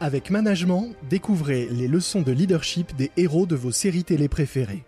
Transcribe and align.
Avec 0.00 0.30
Management, 0.30 0.88
découvrez 1.08 1.68
les 1.70 1.86
leçons 1.86 2.22
de 2.22 2.32
leadership 2.32 2.96
des 2.96 3.12
héros 3.16 3.46
de 3.46 3.54
vos 3.54 3.70
séries 3.70 4.02
télé 4.02 4.28
préférées. 4.28 4.84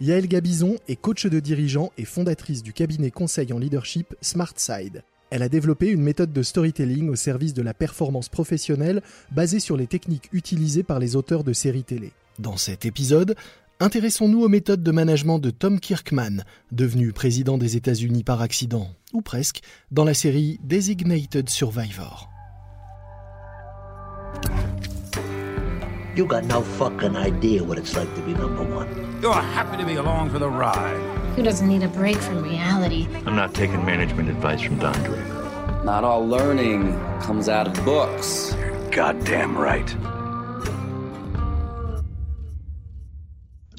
Yael 0.00 0.26
Gabizon 0.26 0.78
est 0.88 0.96
coach 0.96 1.26
de 1.26 1.38
dirigeants 1.38 1.92
et 1.98 2.06
fondatrice 2.06 2.62
du 2.62 2.72
cabinet 2.72 3.10
conseil 3.10 3.52
en 3.52 3.58
leadership 3.58 4.14
SmartSide. 4.22 5.04
Elle 5.30 5.42
a 5.42 5.50
développé 5.50 5.88
une 5.88 6.02
méthode 6.02 6.32
de 6.32 6.42
storytelling 6.42 7.10
au 7.10 7.14
service 7.14 7.54
de 7.54 7.62
la 7.62 7.74
performance 7.74 8.30
professionnelle 8.30 9.02
basée 9.30 9.60
sur 9.60 9.76
les 9.76 9.86
techniques 9.86 10.30
utilisées 10.32 10.82
par 10.82 10.98
les 10.98 11.14
auteurs 11.14 11.44
de 11.44 11.52
séries 11.52 11.84
télé. 11.84 12.12
Dans 12.38 12.56
cet 12.56 12.86
épisode, 12.86 13.36
intéressons-nous 13.80 14.42
aux 14.42 14.48
méthodes 14.48 14.82
de 14.82 14.90
management 14.90 15.38
de 15.40 15.50
Tom 15.50 15.78
Kirkman, 15.78 16.42
devenu 16.72 17.12
président 17.12 17.58
des 17.58 17.76
États-Unis 17.76 18.24
par 18.24 18.40
accident, 18.40 18.88
ou 19.12 19.20
presque, 19.20 19.60
dans 19.90 20.04
la 20.04 20.14
série 20.14 20.58
Designated 20.64 21.50
Survivor. 21.50 22.31
You 26.14 26.26
got 26.26 26.44
no 26.44 26.60
fucking 26.60 27.16
idea 27.16 27.64
what 27.64 27.78
it's 27.78 27.96
like 27.96 28.14
to 28.16 28.20
be 28.20 28.34
number 28.34 28.62
one. 28.62 29.18
You're 29.22 29.32
happy 29.32 29.78
to 29.78 29.86
be 29.86 29.94
along 29.94 30.30
for 30.30 30.38
the 30.38 30.48
ride. 30.48 31.00
Who 31.36 31.42
doesn't 31.42 31.66
need 31.66 31.82
a 31.82 31.88
break 31.88 32.16
from 32.18 32.42
reality? 32.42 33.08
I'm 33.24 33.34
not 33.34 33.54
taking 33.54 33.82
management 33.86 34.28
advice 34.28 34.60
from 34.60 34.78
Don 34.78 34.92
Draper. 35.04 35.82
Not 35.84 36.04
all 36.04 36.26
learning 36.26 36.92
comes 37.20 37.48
out 37.48 37.66
of 37.66 37.84
books. 37.84 38.54
You're 38.58 38.90
goddamn 38.90 39.56
right. 39.56 39.88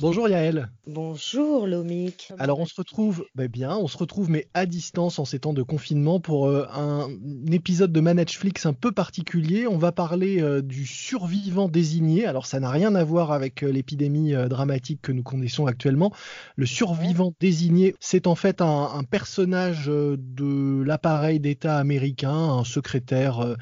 Bonjour 0.04 0.28
Yael. 0.28 0.68
Bonjour 0.86 1.66
Lomik. 1.66 2.34
Alors 2.38 2.60
on 2.60 2.66
se 2.66 2.76
retrouve, 2.76 3.26
bah 3.36 3.48
bien, 3.48 3.78
on 3.78 3.88
se 3.88 3.98
retrouve 3.98 4.30
mais 4.30 4.50
à 4.54 4.66
distance 4.66 5.18
en 5.18 5.24
ces 5.24 5.40
temps 5.40 5.54
de 5.54 5.64
confinement 5.64 6.20
pour 6.20 6.50
euh, 6.50 6.68
un, 6.74 7.08
épisode 7.50 7.94
de 7.94 8.02
Manageflix 8.02 8.66
un 8.66 8.74
peu 8.74 8.92
particulier. 8.92 9.66
On 9.66 9.78
va 9.78 9.94
parler 9.94 10.42
euh, 10.42 10.62
du 10.62 10.86
survivant 10.86 11.70
désigné. 11.70 12.26
Alors 12.26 12.48
ça 12.48 12.60
n'a 12.60 12.70
rien 12.70 12.96
à 12.96 13.04
voir 13.06 13.32
avec 13.32 13.64
euh, 13.64 13.72
l'épidémie 13.72 14.34
dramatique 14.50 15.00
que 15.02 15.14
nous 15.14 15.24
connaissons 15.24 15.68
actuellement. 15.68 16.12
Le 16.58 16.66
survivant 16.66 17.34
désigné, 17.40 17.96
c'est 18.02 18.28
en 18.28 18.36
fait 18.36 18.60
un, 18.60 18.90
un 18.94 19.06
personnage 19.06 19.86
de 19.86 20.84
l'appareil 20.84 21.40
d'État 21.40 21.78
américain, 21.78 22.34
un 22.34 22.66
secrétaire 22.66 23.56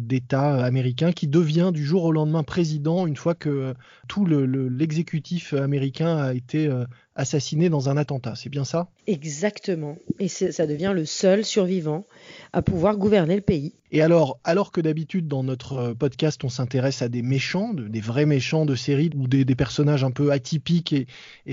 d'État 0.00 0.64
américain 0.64 1.12
qui 1.12 1.26
devient 1.26 1.70
du 1.72 1.84
jour 1.84 2.04
au 2.04 2.12
lendemain 2.12 2.42
président 2.42 3.06
une 3.06 3.16
fois 3.16 3.34
que 3.34 3.74
tout 4.08 4.26
l'exécutif 4.26 5.52
le, 5.52 5.62
américain 5.62 6.16
a 6.16 6.34
été 6.34 6.66
euh, 6.66 6.84
assassiné 7.14 7.68
dans 7.68 7.88
un 7.88 7.96
attentat. 7.96 8.34
C'est 8.34 8.48
bien 8.48 8.64
ça? 8.64 8.88
Exactement. 9.06 9.96
Et 10.18 10.28
ça 10.28 10.66
devient 10.66 10.92
le 10.94 11.04
seul 11.04 11.44
survivant 11.44 12.06
à 12.52 12.62
pouvoir 12.62 12.96
gouverner 12.96 13.36
le 13.36 13.42
pays. 13.42 13.74
Et 13.90 14.02
alors, 14.02 14.38
alors 14.44 14.72
que 14.72 14.80
d'habitude 14.80 15.28
dans 15.28 15.44
notre 15.44 15.72
euh, 15.74 15.94
podcast 15.94 16.42
on 16.44 16.48
s'intéresse 16.48 17.02
à 17.02 17.08
des 17.08 17.22
méchants, 17.22 17.74
des 17.74 18.00
vrais 18.00 18.26
méchants 18.26 18.66
de 18.66 18.74
série 18.74 19.10
ou 19.14 19.28
des, 19.28 19.44
personnages 19.54 20.04
un 20.04 20.10
peu 20.10 20.32
atypiques 20.32 20.92
et, 20.92 21.06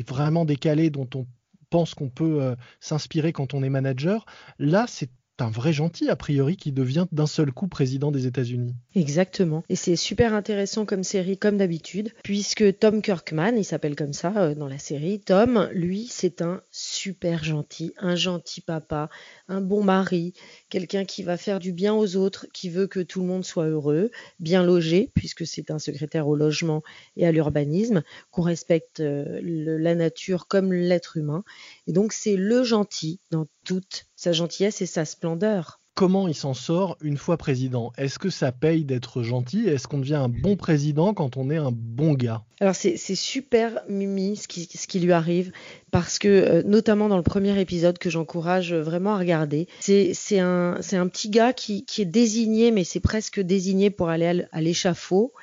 vraiment 0.08 0.46
décalés 0.46 0.90
dont 0.90 1.08
on 1.16 1.26
pense 1.70 1.94
qu'on 1.94 2.10
peut 2.10 2.42
euh, 2.42 2.56
s'inspirer 2.80 3.32
quand 3.32 3.54
on 3.54 3.64
est 3.64 3.70
manager, 3.70 4.26
là 4.60 4.86
c'est 4.88 5.10
un 5.42 5.50
vrai 5.50 5.74
gentil, 5.74 6.10
a 6.10 6.16
priori, 6.16 6.58
qui 6.58 6.72
devient 6.72 7.06
d'un 7.12 7.28
seul 7.28 7.52
coup 7.52 7.68
président 7.68 8.12
des 8.12 8.28
États-Unis. 8.28 8.76
Exactement. 8.96 9.64
Et 9.70 9.76
c'est 9.76 9.96
super 9.96 10.34
intéressant 10.34 10.86
comme 10.86 11.04
série, 11.04 11.38
comme 11.38 11.58
d'habitude, 11.58 12.14
puisque 12.24 12.80
Tom 12.80 13.02
Kirkman, 13.02 13.58
il 13.58 13.64
s'appelle 13.64 13.96
comme 13.96 14.14
ça 14.14 14.34
euh, 14.38 14.56
dans 14.56 14.68
la 14.68 14.78
série, 14.78 15.20
Tom, 15.20 15.70
lui, 15.74 16.08
c'est 16.10 16.42
un 16.42 16.62
super 16.72 17.44
gentil, 17.44 17.94
un 17.98 18.16
gentil 18.16 18.62
papa, 18.62 19.10
un 19.48 19.62
bon 19.62 19.84
mari, 19.84 20.34
quelqu'un 20.70 21.06
qui 21.06 21.24
va 21.24 21.38
faire 21.38 21.60
du 21.60 21.74
bien 21.74 21.94
aux 21.94 22.16
autres, 22.16 22.48
qui 22.54 22.70
veut 22.70 22.88
que 22.88 23.00
tout 23.00 23.22
le 23.22 23.28
monde 23.28 23.46
soit 23.46 23.68
heureux, 23.68 24.12
bien 24.40 24.64
logé, 24.64 25.12
puisque 25.14 25.46
c'est 25.46 25.72
un 25.72 25.80
secrétaire 25.80 26.28
au 26.28 26.36
logement 26.36 26.84
et 27.18 27.26
à 27.26 27.32
l'urbanisme, 27.32 28.04
qu'on 28.32 28.42
respecte 28.42 29.00
euh, 29.00 29.40
la 29.44 29.96
nature 29.96 30.48
comme 30.48 30.74
l'être 30.74 31.18
humain. 31.18 31.44
Et 31.92 31.94
donc 31.94 32.14
c'est 32.14 32.38
le 32.38 32.64
gentil 32.64 33.20
dans 33.32 33.48
toute 33.66 34.06
sa 34.16 34.32
gentillesse 34.32 34.82
et 34.82 34.86
sa 34.86 35.04
splendeur. 35.04 35.82
Comment 35.94 36.30
il 36.30 36.34
s'en 36.34 36.54
sort 36.54 36.96
une 37.02 37.18
fois 37.18 37.36
président? 37.36 37.92
Est-ce 37.98 38.18
que 38.18 38.30
ça 38.30 38.54
paye 38.54 38.86
d'être 38.86 39.24
gentil? 39.24 39.68
Est-ce 39.68 39.90
qu'on 39.90 39.98
devient 39.98 40.16
un 40.16 40.30
bon 40.30 40.56
président 40.56 41.14
quand 41.14 41.36
on 41.36 41.50
est 41.50 41.58
un 41.58 41.74
bon 41.74 42.14
gars? 42.14 42.46
Alors 42.62 42.76
c'est 42.76 42.96
super 42.98 43.82
mimi 43.90 44.38
ce 44.38 44.48
qui, 44.48 44.70
ce 44.74 44.88
qui, 44.88 45.02
lui 45.02 45.12
arrive 45.12 45.52
parce 45.92 46.18
que 46.18 46.30
euh, 46.30 46.64
notamment 46.64 47.10
dans 47.10 47.18
le 47.18 47.24
premier 47.24 47.60
épisode 47.60 47.98
que 47.98 48.10
j'encourage 48.10 48.74
vraiment 48.74 49.16
à 49.16 49.20
regarder, 49.20 49.68
c'est 49.82 50.40
un, 50.40 50.78
un 50.94 51.08
petit 51.10 51.30
gars 51.30 51.52
qui, 51.52 51.84
qui 51.84 52.04
est 52.04 52.06
désigné, 52.06 52.72
mais 52.72 52.86
c'est 52.86 53.02
presque 53.02 53.42
désigné 53.42 53.90
pour 53.90 54.08
aller 54.08 54.46
à 54.54 54.62
l'échafaud 54.62 55.34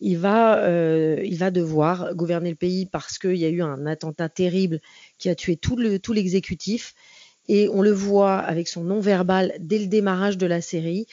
il 0.00 0.18
va, 0.18 0.58
euh, 0.64 1.20
il 1.24 1.36
va 1.38 1.50
devoir 1.50 2.14
gouverner 2.14 2.50
le 2.50 2.56
pays 2.56 2.86
parce 2.86 3.18
qu'il 3.18 3.36
y 3.36 3.44
a 3.44 3.48
eu 3.48 3.62
un 3.62 3.86
attentat 3.86 4.28
terrible 4.28 4.80
qui 5.18 5.28
a 5.28 5.34
tué 5.34 5.56
tout 5.56 5.76
l'exécutif. 5.76 6.94
et 7.48 7.68
on 7.70 7.80
le 7.82 7.92
voit 7.92 8.36
avec 8.36 8.68
son 8.68 8.84
nom 8.84 9.00
verbal 9.00 9.54
dès 9.58 9.78
le 9.78 9.86
démarrage 9.86 10.36
de 10.36 10.46
la 10.46 10.60
série. 10.60 11.06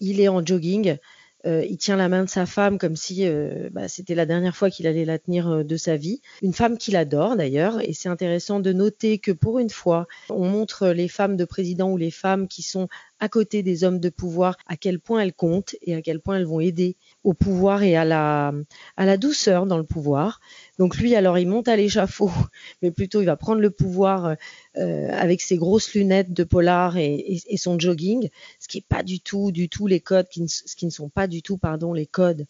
Il 0.00 0.20
est 0.20 0.28
en 0.28 0.44
jogging. 0.44 0.96
Euh, 1.46 1.64
il 1.68 1.76
tient 1.76 1.96
la 1.96 2.08
main 2.08 2.24
de 2.24 2.28
sa 2.28 2.44
femme 2.44 2.76
comme 2.76 2.96
si 2.96 3.24
euh, 3.24 3.68
bah, 3.70 3.86
c'était 3.86 4.16
la 4.16 4.26
dernière 4.26 4.56
fois 4.56 4.68
qu'il 4.68 4.88
allait 4.88 5.04
la 5.04 5.18
tenir 5.20 5.64
de 5.64 5.76
sa 5.76 5.96
vie. 5.96 6.20
Une 6.42 6.52
femme 6.52 6.76
qu'il 6.76 6.96
adore 6.96 7.36
d'ailleurs. 7.36 7.80
Et 7.88 7.92
c'est 7.92 8.08
intéressant 8.08 8.58
de 8.58 8.72
noter 8.72 9.18
que 9.18 9.30
pour 9.30 9.60
une 9.60 9.70
fois, 9.70 10.08
on 10.28 10.48
montre 10.48 10.88
les 10.88 11.08
femmes 11.08 11.36
de 11.36 11.44
président 11.44 11.90
ou 11.92 11.96
les 11.96 12.10
femmes 12.10 12.48
qui 12.48 12.62
sont 12.62 12.88
à 13.20 13.28
côté 13.28 13.62
des 13.62 13.84
hommes 13.84 14.00
de 14.00 14.08
pouvoir, 14.08 14.56
à 14.66 14.76
quel 14.76 15.00
point 15.00 15.20
elles 15.20 15.32
comptent 15.32 15.74
et 15.82 15.94
à 15.94 16.02
quel 16.02 16.20
point 16.20 16.36
elles 16.36 16.46
vont 16.46 16.60
aider 16.60 16.96
au 17.24 17.34
pouvoir 17.34 17.82
et 17.82 17.96
à 17.96 18.04
la, 18.04 18.52
à 18.96 19.06
la 19.06 19.16
douceur 19.16 19.66
dans 19.66 19.78
le 19.78 19.84
pouvoir. 19.84 20.40
Donc 20.78 20.96
lui, 20.96 21.14
alors 21.14 21.38
il 21.38 21.48
monte 21.48 21.68
à 21.68 21.76
l'échafaud, 21.76 22.30
mais 22.82 22.90
plutôt 22.90 23.22
il 23.22 23.26
va 23.26 23.36
prendre 23.36 23.60
le 23.60 23.70
pouvoir 23.70 24.36
euh, 24.76 25.08
avec 25.12 25.40
ses 25.40 25.56
grosses 25.56 25.94
lunettes 25.94 26.32
de 26.32 26.44
polar 26.44 26.96
et, 26.96 27.42
son 27.56 27.78
jogging, 27.78 28.28
ce 28.60 28.68
qui 28.68 28.78
est 28.78 28.86
pas 28.86 29.02
du 29.02 29.20
tout, 29.20 29.50
du 29.50 29.68
tout 29.68 29.86
les 29.86 30.00
codes, 30.00 30.26
ne, 30.36 30.46
ce 30.46 30.76
qui 30.76 30.84
ne 30.84 30.90
sont 30.90 31.08
pas 31.08 31.26
du 31.26 31.42
tout, 31.42 31.56
pardon, 31.56 31.92
les 31.92 32.06
codes 32.06 32.46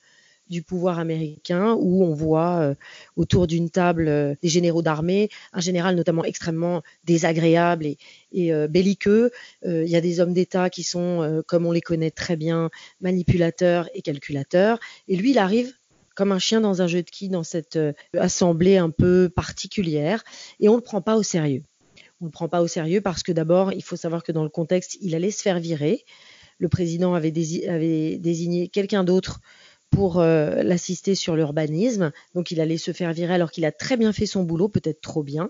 du 0.49 0.63
pouvoir 0.63 0.99
américain 0.99 1.77
où 1.79 2.05
on 2.05 2.15
voit 2.15 2.59
euh, 2.61 2.75
autour 3.17 3.47
d'une 3.47 3.71
table 3.71 4.09
euh, 4.09 4.35
des 4.43 4.49
généraux 4.49 4.83
d'armée, 4.83 5.29
un 5.53 5.61
général 5.61 5.97
notamment 5.97 6.25
extrêmement 6.25 6.83
désagréable 7.05 7.87
et, 7.87 8.53
euh, 8.53 8.69
belliqueux. 8.69 9.31
Il 9.65 9.89
y 9.89 9.97
a 9.97 10.01
des 10.01 10.21
hommes 10.21 10.33
d'État 10.33 10.71
qui 10.71 10.83
sont, 10.83 11.43
comme 11.47 11.67
on 11.67 11.73
les 11.73 11.81
connaît 11.81 12.11
très 12.11 12.37
bien, 12.37 12.71
manipulateurs 13.01 13.89
et 13.95 14.03
calculateurs. 14.03 14.79
Et 15.09 15.17
lui, 15.17 15.31
il 15.31 15.39
arrive 15.39 15.73
comme 16.15 16.33
un 16.33 16.39
chien 16.39 16.61
dans 16.61 16.83
un 16.83 16.87
jeu 16.87 17.03
de 17.03 17.11
quilles 17.11 17.31
dans 17.31 17.43
cette 17.43 17.79
assemblée 18.17 18.77
un 18.77 18.91
peu 18.91 19.29
particulière 19.35 20.23
et 20.61 20.69
on 20.69 20.73
ne 20.73 20.77
le 20.79 20.83
prend 20.83 21.01
pas 21.01 21.17
au 21.17 21.23
sérieux. 21.23 21.63
On 22.21 22.27
ne 22.27 22.29
le 22.29 22.33
prend 22.33 22.49
pas 22.49 22.63
au 22.63 22.67
sérieux 22.67 23.01
parce 23.01 23.23
que 23.23 23.33
d'abord, 23.33 23.73
il 23.73 23.83
faut 23.83 23.97
savoir 23.97 24.23
que 24.23 24.33
dans 24.33 24.45
le 24.45 24.51
contexte, 24.51 24.99
il 25.01 25.15
allait 25.15 25.31
se 25.31 25.43
faire 25.43 25.59
virer. 25.59 26.05
Le 26.59 26.69
président 26.69 27.15
avait 27.15 27.31
désigné 27.33 28.69
quelqu'un 28.69 29.05
d'autre 29.05 29.41
pour 29.97 30.21
euh, 30.21 30.63
l'assister 30.63 31.15
sur 31.15 31.37
l'urbanisme. 31.37 32.13
Donc 32.35 32.51
il 32.51 32.61
allait 32.61 32.77
se 32.77 32.93
faire 32.93 33.15
virer 33.15 33.33
alors 33.33 33.51
qu'il 33.51 33.65
a 33.65 33.73
très 33.73 33.97
bien 33.97 34.13
fait 34.13 34.27
son 34.27 34.43
boulot, 34.43 34.69
peut-être 34.69 35.01
trop 35.01 35.23
bien. 35.23 35.49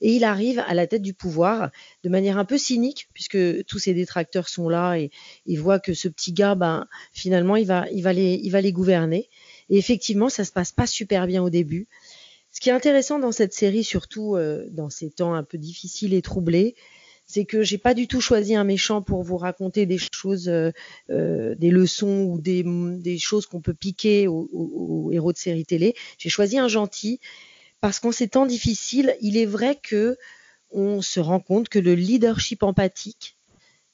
Et 0.00 0.14
il 0.14 0.22
arrive 0.22 0.60
à 0.60 0.74
la 0.74 0.86
tête 0.86 1.02
du 1.02 1.12
pouvoir 1.12 1.72
de 2.04 2.08
manière 2.08 2.38
un 2.38 2.44
peu 2.44 2.56
cynique, 2.56 3.08
puisque 3.14 3.64
tous 3.64 3.80
ses 3.80 3.92
détracteurs 3.92 4.48
sont 4.48 4.68
là 4.68 4.94
et 4.94 5.10
il 5.44 5.58
voit 5.58 5.80
que 5.80 5.92
ce 5.92 6.06
petit 6.06 6.32
gars, 6.32 6.54
ben, 6.54 6.86
finalement, 7.12 7.56
il 7.56 7.66
va, 7.66 7.86
il, 7.90 8.02
va 8.02 8.12
les, 8.12 8.34
il 8.40 8.50
va 8.50 8.60
les 8.60 8.72
gouverner. 8.72 9.28
Et 9.70 9.76
effectivement, 9.76 10.28
ça 10.28 10.44
se 10.44 10.52
passe 10.52 10.70
pas 10.70 10.86
super 10.86 11.26
bien 11.26 11.42
au 11.42 11.50
début. 11.50 11.88
Ce 12.52 12.60
qui 12.60 12.68
est 12.68 12.72
intéressant 12.72 13.18
dans 13.18 13.32
cette 13.32 13.52
série, 13.52 13.82
surtout 13.82 14.36
euh, 14.36 14.66
dans 14.70 14.88
ces 14.88 15.10
temps 15.10 15.34
un 15.34 15.42
peu 15.42 15.58
difficiles 15.58 16.14
et 16.14 16.22
troublés, 16.22 16.76
c'est 17.30 17.44
que 17.44 17.62
j'ai 17.62 17.78
pas 17.78 17.94
du 17.94 18.08
tout 18.08 18.20
choisi 18.20 18.56
un 18.56 18.64
méchant 18.64 19.02
pour 19.02 19.22
vous 19.22 19.36
raconter 19.36 19.86
des 19.86 19.98
choses, 20.12 20.48
euh, 20.48 20.72
euh, 21.10 21.54
des 21.54 21.70
leçons 21.70 22.22
ou 22.24 22.40
des, 22.40 22.64
des 22.66 23.18
choses 23.18 23.46
qu'on 23.46 23.60
peut 23.60 23.72
piquer 23.72 24.26
aux, 24.26 25.10
héros 25.12 25.32
de 25.32 25.38
séries 25.38 25.64
télé. 25.64 25.94
J'ai 26.18 26.28
choisi 26.28 26.58
un 26.58 26.66
gentil 26.66 27.20
parce 27.80 28.00
qu'en 28.00 28.10
ces 28.10 28.26
temps 28.26 28.46
difficiles, 28.46 29.14
il 29.20 29.36
est 29.36 29.46
vrai 29.46 29.78
que 29.80 30.16
on 30.72 31.02
se 31.02 31.20
rend 31.20 31.38
compte 31.38 31.68
que 31.68 31.78
le 31.78 31.94
leadership 31.94 32.64
empathique, 32.64 33.36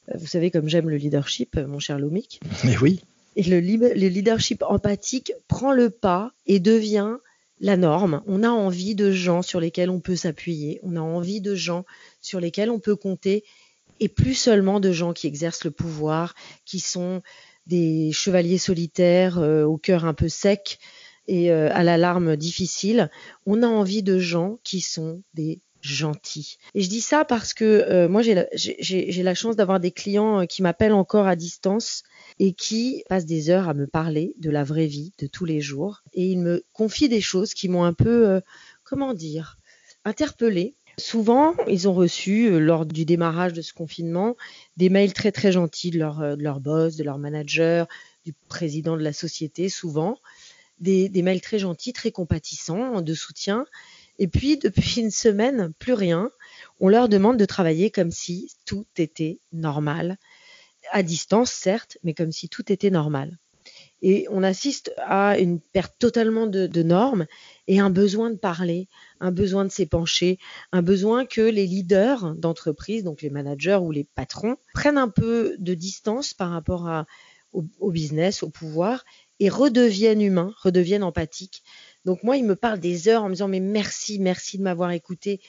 euh, 0.08 0.16
vous 0.16 0.26
savez 0.26 0.50
comme 0.50 0.70
j'aime 0.70 0.88
le 0.88 0.96
leadership, 0.96 1.56
mon 1.56 1.78
cher 1.78 1.98
Lomik. 1.98 2.40
Mais 2.64 2.78
oui. 2.78 3.02
Et 3.36 3.42
le, 3.42 3.60
le 3.60 4.08
leadership 4.08 4.62
empathique 4.66 5.34
prend 5.46 5.72
le 5.72 5.90
pas 5.90 6.32
et 6.46 6.58
devient 6.58 7.16
la 7.60 7.76
norme. 7.76 8.22
On 8.26 8.42
a 8.42 8.50
envie 8.50 8.94
de 8.94 9.10
gens 9.10 9.42
sur 9.42 9.60
lesquels 9.60 9.90
on 9.90 10.00
peut 10.00 10.16
s'appuyer. 10.16 10.80
On 10.82 10.96
a 10.96 11.00
envie 11.00 11.40
de 11.40 11.54
gens 11.54 11.84
sur 12.20 12.40
lesquels 12.40 12.70
on 12.70 12.80
peut 12.80 12.96
compter 12.96 13.44
et 14.00 14.08
plus 14.08 14.34
seulement 14.34 14.80
de 14.80 14.92
gens 14.92 15.12
qui 15.12 15.26
exercent 15.26 15.64
le 15.64 15.70
pouvoir, 15.70 16.34
qui 16.64 16.80
sont 16.80 17.22
des 17.66 18.12
chevaliers 18.12 18.58
solitaires 18.58 19.38
euh, 19.38 19.64
au 19.64 19.78
cœur 19.78 20.04
un 20.04 20.14
peu 20.14 20.28
sec 20.28 20.78
et 21.26 21.50
euh, 21.50 21.68
à 21.72 21.82
l'alarme 21.82 22.36
difficile. 22.36 23.10
On 23.46 23.62
a 23.62 23.66
envie 23.66 24.02
de 24.02 24.18
gens 24.18 24.58
qui 24.62 24.80
sont 24.80 25.22
des 25.34 25.60
gentil. 25.86 26.58
Et 26.74 26.82
je 26.82 26.88
dis 26.88 27.00
ça 27.00 27.24
parce 27.24 27.54
que 27.54 27.64
euh, 27.64 28.08
moi, 28.08 28.22
j'ai 28.22 28.34
la, 29.22 29.34
chance 29.34 29.56
d'avoir 29.56 29.80
des 29.80 29.90
clients 29.90 30.42
euh, 30.42 30.44
qui 30.44 30.62
m'appellent 30.62 30.92
encore 30.92 31.26
à 31.26 31.36
distance 31.36 32.02
et 32.38 32.52
qui 32.52 33.04
passent 33.08 33.26
des 33.26 33.50
heures 33.50 33.68
à 33.68 33.74
me 33.74 33.86
parler 33.86 34.34
de 34.38 34.50
la 34.50 34.64
vraie 34.64 34.86
vie, 34.86 35.12
de 35.18 35.26
tous 35.26 35.44
les 35.44 35.60
jours. 35.60 36.02
Et 36.12 36.26
ils 36.26 36.38
me 36.38 36.64
confient 36.72 37.08
des 37.08 37.20
choses 37.20 37.54
qui 37.54 37.68
m'ont 37.68 37.84
un 37.84 37.92
peu, 37.92 38.28
euh, 38.28 38.40
comment 38.84 39.14
dire, 39.14 39.58
interpellée. 40.04 40.74
Souvent, 40.98 41.54
ils 41.68 41.88
ont 41.88 41.94
reçu, 41.94 42.58
lors 42.58 42.86
du 42.86 43.04
démarrage 43.04 43.52
de 43.52 43.60
ce 43.60 43.74
confinement, 43.74 44.34
des 44.78 44.88
mails 44.88 45.12
très 45.12 45.30
très 45.30 45.52
gentils 45.52 45.90
de 45.90 45.98
leur, 45.98 46.36
de 46.36 46.42
leur 46.42 46.58
boss, 46.60 46.96
de 46.96 47.04
leur 47.04 47.18
manager, 47.18 47.86
du 48.24 48.32
président 48.48 48.96
de 48.96 49.02
la 49.02 49.12
société, 49.12 49.68
souvent. 49.68 50.18
Des 50.80 51.10
mails 51.22 51.42
très 51.42 51.58
gentils, 51.58 51.92
très 51.92 52.12
compatissants, 52.12 53.02
de 53.02 53.14
soutien. 53.14 53.66
Et 54.18 54.28
puis, 54.28 54.56
depuis 54.56 55.00
une 55.00 55.10
semaine, 55.10 55.72
plus 55.78 55.92
rien. 55.92 56.30
On 56.80 56.88
leur 56.88 57.08
demande 57.08 57.36
de 57.36 57.44
travailler 57.44 57.90
comme 57.90 58.10
si 58.10 58.52
tout 58.64 58.86
était 58.96 59.40
normal. 59.52 60.18
À 60.92 61.02
distance, 61.02 61.50
certes, 61.50 61.98
mais 62.02 62.14
comme 62.14 62.32
si 62.32 62.48
tout 62.48 62.72
était 62.72 62.90
normal. 62.90 63.38
Et 64.02 64.26
on 64.30 64.42
assiste 64.42 64.92
à 64.98 65.38
une 65.38 65.58
perte 65.60 65.94
totalement 65.98 66.46
de, 66.46 66.82
normes 66.82 67.26
et 67.66 67.80
un 67.80 67.90
besoin 67.90 68.30
de 68.30 68.36
parler, 68.36 68.88
un 69.20 69.32
besoin 69.32 69.64
de 69.64 69.70
s'épancher, 69.70 70.38
un 70.70 70.82
besoin 70.82 71.24
que 71.24 71.40
les 71.40 71.66
leaders 71.66 72.34
d'entreprise, 72.34 73.04
donc 73.04 73.22
les 73.22 73.30
managers 73.30 73.80
ou 73.80 73.90
les 73.90 74.04
patrons, 74.04 74.56
prennent 74.74 74.98
un 74.98 75.08
peu 75.08 75.56
de 75.58 75.74
distance 75.74 76.34
par 76.34 76.50
rapport 76.50 77.04
au 77.52 77.90
business, 77.90 78.42
au 78.42 78.50
pouvoir, 78.50 79.04
et 79.40 79.48
redeviennent 79.48 80.22
humains, 80.22 80.54
redeviennent 80.62 81.02
empathiques. 81.02 81.62
Donc 82.06 82.22
moi, 82.22 82.36
il 82.38 82.44
me 82.44 82.56
parle 82.56 82.78
des 82.78 83.08
heures 83.08 83.24
en 83.24 83.28
me 83.28 83.34
disant 83.34 83.48
mais 83.48 83.60
merci, 83.60 84.18
merci 84.18 84.56
de 84.56 84.62
m'avoir 84.62 84.92
écouté. 84.92 85.40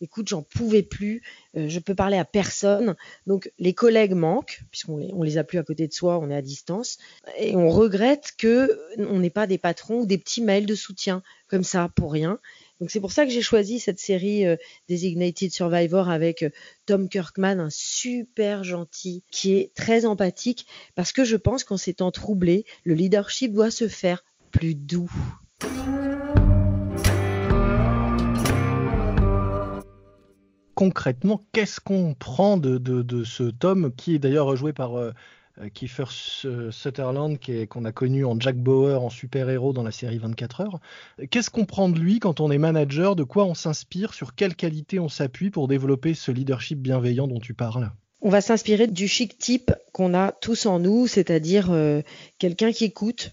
Écoute, 0.00 0.28
j'en 0.28 0.42
pouvais 0.42 0.82
plus, 0.82 1.22
euh, 1.56 1.68
je 1.68 1.78
peux 1.78 1.94
parler 1.94 2.18
à 2.18 2.24
personne. 2.24 2.96
Donc 3.26 3.50
les 3.58 3.72
collègues 3.72 4.14
manquent, 4.14 4.62
puisqu'on 4.70 4.96
les, 4.98 5.10
les 5.22 5.38
a 5.38 5.44
plus 5.44 5.58
à 5.58 5.62
côté 5.62 5.86
de 5.86 5.92
soi, 5.92 6.18
on 6.18 6.30
est 6.30 6.34
à 6.34 6.42
distance, 6.42 6.98
et 7.38 7.56
on 7.56 7.70
regrette 7.70 8.32
que 8.36 8.78
on 8.98 9.20
n'ait 9.20 9.30
pas 9.30 9.46
des 9.46 9.56
patrons 9.56 10.00
ou 10.00 10.06
des 10.06 10.18
petits 10.18 10.42
mails 10.42 10.66
de 10.66 10.74
soutien 10.74 11.22
comme 11.48 11.64
ça 11.64 11.90
pour 11.94 12.12
rien. 12.12 12.38
Donc 12.80 12.90
c'est 12.90 13.00
pour 13.00 13.12
ça 13.12 13.24
que 13.24 13.30
j'ai 13.30 13.40
choisi 13.40 13.80
cette 13.80 14.00
série 14.00 14.46
euh, 14.46 14.56
Designated 14.88 15.50
Survivor 15.50 16.10
avec 16.10 16.42
euh, 16.42 16.50
Tom 16.84 17.08
Kirkman, 17.08 17.58
un 17.58 17.70
super 17.70 18.64
gentil 18.64 19.22
qui 19.30 19.54
est 19.54 19.72
très 19.74 20.04
empathique, 20.04 20.66
parce 20.94 21.12
que 21.12 21.24
je 21.24 21.36
pense 21.36 21.64
qu'en 21.64 21.78
ces 21.78 21.94
temps 21.94 22.10
troublés, 22.10 22.66
le 22.84 22.92
leadership 22.92 23.52
doit 23.52 23.70
se 23.70 23.88
faire 23.88 24.24
plus 24.50 24.74
doux. 24.74 25.10
Concrètement, 30.76 31.42
qu'est-ce 31.52 31.80
qu'on 31.80 32.12
prend 32.12 32.58
de, 32.58 33.24
ce 33.24 33.44
Tom, 33.44 33.92
qui 33.96 34.14
est 34.14 34.18
d'ailleurs 34.18 34.54
joué 34.56 34.74
par 34.74 34.96
euh, 34.96 35.10
euh, 35.58 35.70
Kiefer 35.72 36.04
Sutherland, 36.10 37.38
qu'on 37.70 37.86
a 37.86 37.92
connu 37.92 38.26
en 38.26 38.38
Jack 38.38 38.56
Bauer, 38.56 39.02
en 39.02 39.08
super-héros 39.08 39.72
dans 39.72 39.82
la 39.82 39.90
série 39.90 40.18
24 40.18 40.60
heures. 40.60 40.80
Qu'est-ce 41.30 41.48
qu'on 41.48 41.64
prend 41.64 41.88
de 41.88 41.98
lui 41.98 42.18
quand 42.18 42.40
on 42.40 42.50
est 42.50 42.58
manager? 42.58 43.16
De 43.16 43.24
quoi 43.24 43.46
on 43.46 43.54
s'inspire? 43.54 44.12
Sur 44.12 44.34
quelles 44.34 44.54
qualités 44.54 45.00
on 45.00 45.08
s'appuie 45.08 45.48
pour 45.48 45.66
développer 45.66 46.12
ce 46.12 46.30
leadership 46.30 46.78
bienveillant 46.78 47.26
dont 47.26 47.40
tu 47.40 47.54
parles? 47.54 47.90
On 48.20 48.28
va 48.28 48.42
s'inspirer 48.42 48.86
du 48.86 49.08
chic 49.08 49.38
type 49.38 49.72
qu'on 49.94 50.12
a 50.12 50.32
tous 50.32 50.66
en 50.66 50.78
nous, 50.78 51.06
c'est-à-dire 51.06 51.70
euh, 51.70 52.02
quelqu'un 52.38 52.70
qui 52.72 52.84
écoute, 52.84 53.30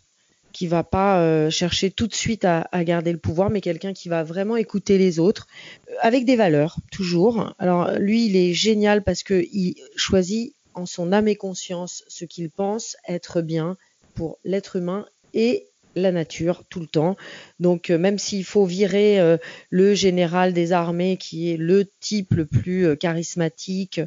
qui 0.53 0.67
va 0.67 0.83
pas 0.83 1.19
euh, 1.19 1.50
chercher 1.50 1.91
tout 1.91 2.07
de 2.07 2.13
suite 2.13 2.45
à, 2.45 2.67
garder 2.83 3.11
le 3.11 3.17
pouvoir, 3.17 3.50
mais 3.50 3.59
quelqu'un 3.59 3.91
qui 3.91 4.07
va 4.07 4.23
vraiment 4.23 4.55
écouter 4.55 4.97
les 4.97 5.19
autres, 5.19 5.47
euh, 5.89 5.95
avec 6.01 6.25
des 6.25 6.35
valeurs, 6.35 6.77
toujours. 6.91 7.53
Alors 7.59 7.91
lui, 7.97 8.27
il 8.27 8.38
est 8.38 8.53
génial 8.53 9.03
parce 9.03 9.23
que 9.23 9.44
il 9.51 9.75
choisit 9.95 10.53
en 10.75 10.85
son 10.85 11.11
âme 11.11 11.27
et 11.27 11.35
conscience 11.35 12.03
ce 12.07 12.23
qu'il 12.25 12.50
pense 12.50 12.95
être 13.07 13.41
bien 13.41 13.77
pour 14.13 14.38
l'être 14.45 14.75
humain 14.75 15.05
et 15.33 15.65
la 15.95 16.11
nature 16.11 16.63
tout 16.69 16.79
le 16.79 16.88
temps. 16.88 17.15
Donc 17.59 17.89
euh, 17.89 17.97
même 17.97 18.19
s'il 18.19 18.45
faut 18.45 18.65
virer 18.65 19.38
le 19.69 19.95
général 19.95 20.53
des 20.53 20.71
armées 20.71 21.17
qui 21.17 21.51
est 21.51 21.57
le 21.57 21.85
type 22.00 22.33
le 22.33 22.45
plus 22.45 22.95
charismatique, 22.97 24.01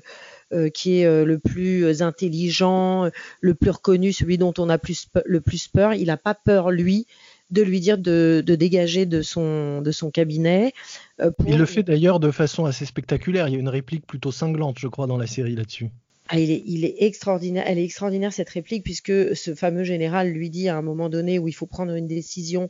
euh, 0.53 0.69
qui 0.69 1.01
est 1.01 1.07
euh, 1.07 1.25
le 1.25 1.39
plus 1.39 2.03
intelligent, 2.03 3.11
le 3.41 3.55
plus 3.55 3.71
reconnu, 3.71 4.13
celui 4.13 4.39
dont 4.39 4.55
on 4.59 4.69
a 4.69 4.79
plus 4.79 5.09
le 5.25 5.41
plus 5.41 5.69
peur, 5.69 5.95
il 5.95 6.07
n'a 6.07 6.17
pas 6.17 6.35
peur 6.35 6.71
lui 6.71 7.07
de 7.51 7.63
lui 7.63 7.79
dire 7.79 7.97
de, 7.97 8.43
de 8.45 8.55
dégager 8.57 9.07
de 9.07 9.23
son 9.23 9.81
de 9.81 9.91
son 9.93 10.11
cabinet. 10.11 10.73
euh, 11.21 11.31
pour- 11.31 11.49
Il 11.49 11.59
le 11.59 11.67
fait 11.67 11.83
d'ailleurs 11.85 12.19
de 12.21 12.31
façon 12.33 12.65
assez 12.65 12.85
spectaculaire. 12.87 13.47
Il 13.49 13.55
y 13.55 13.57
a 13.57 13.61
une 13.61 13.69
réplique 13.69 14.05
plutôt 14.07 14.33
cinglante, 14.33 14.79
je 14.81 14.89
crois, 14.89 15.07
dans 15.07 15.17
la 15.17 15.29
série 15.29 15.55
là-dessus. 15.55 15.91
Ah, 16.29 16.41
il, 16.41 16.51
est, 16.51 16.63
il 16.67 16.85
est 16.85 16.97
extraordinaire. 17.05 17.63
Elle 17.69 17.79
est 17.79 17.85
extraordinaire 17.85 18.33
cette 18.33 18.51
réplique 18.51 18.83
puisque 18.83 19.37
ce 19.37 19.55
fameux 19.55 19.85
général 19.85 20.31
lui 20.31 20.51
dit 20.51 20.69
à 20.69 20.77
un 20.77 20.83
moment 20.83 21.09
donné 21.09 21.39
où 21.39 21.47
il 21.47 21.53
faut 21.53 21.67
prendre 21.67 21.95
une 21.95 22.09
décision 22.09 22.69